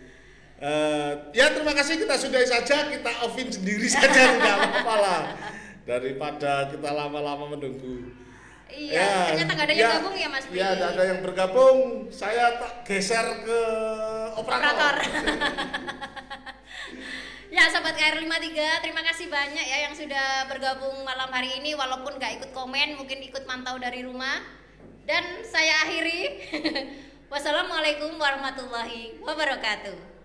Eh, 0.57 1.13
ya 1.37 1.53
terima 1.53 1.77
kasih 1.77 2.01
kita 2.01 2.17
sudahi 2.17 2.49
saja 2.49 2.89
kita 2.89 3.13
offin 3.29 3.53
sendiri 3.53 3.85
saja 3.85 4.25
nggak 4.41 4.57
apa-apa 4.57 4.95
lah 4.97 5.23
daripada 5.85 6.73
kita 6.73 6.97
lama-lama 6.97 7.53
menunggu 7.53 8.17
Iya, 8.67 9.31
ternyata 9.31 9.53
nggak 9.53 9.69
ada 9.69 9.75
yang 9.79 9.93
gabung 10.01 10.17
ya 10.19 10.29
Mas 10.29 10.45
Pri. 10.51 10.59
Ya, 10.59 10.69
nggak 10.75 10.91
ada 10.99 11.05
yang 11.07 11.21
bergabung. 11.23 12.11
Saya 12.11 12.59
tak 12.59 12.83
geser 12.85 13.25
ke 13.47 13.61
operator. 14.37 14.95
Operator. 15.01 15.07
ya 17.57 17.73
sobat 17.73 17.97
KR53 17.97 18.85
terima 18.85 19.01
kasih 19.01 19.33
banyak 19.33 19.65
ya 19.65 19.89
yang 19.89 19.97
sudah 19.97 20.45
bergabung 20.45 21.01
malam 21.09 21.33
hari 21.33 21.57
ini. 21.57 21.73
Walaupun 21.73 22.21
nggak 22.21 22.37
ikut 22.37 22.51
komen 22.53 23.01
mungkin 23.01 23.25
ikut 23.25 23.49
mantau 23.49 23.81
dari 23.81 24.05
rumah. 24.05 24.45
Dan 25.09 25.41
saya 25.41 25.89
akhiri. 25.89 26.53
Wassalamualaikum 27.33 28.21
warahmatullahi 28.21 29.19
wabarakatuh 29.25 30.16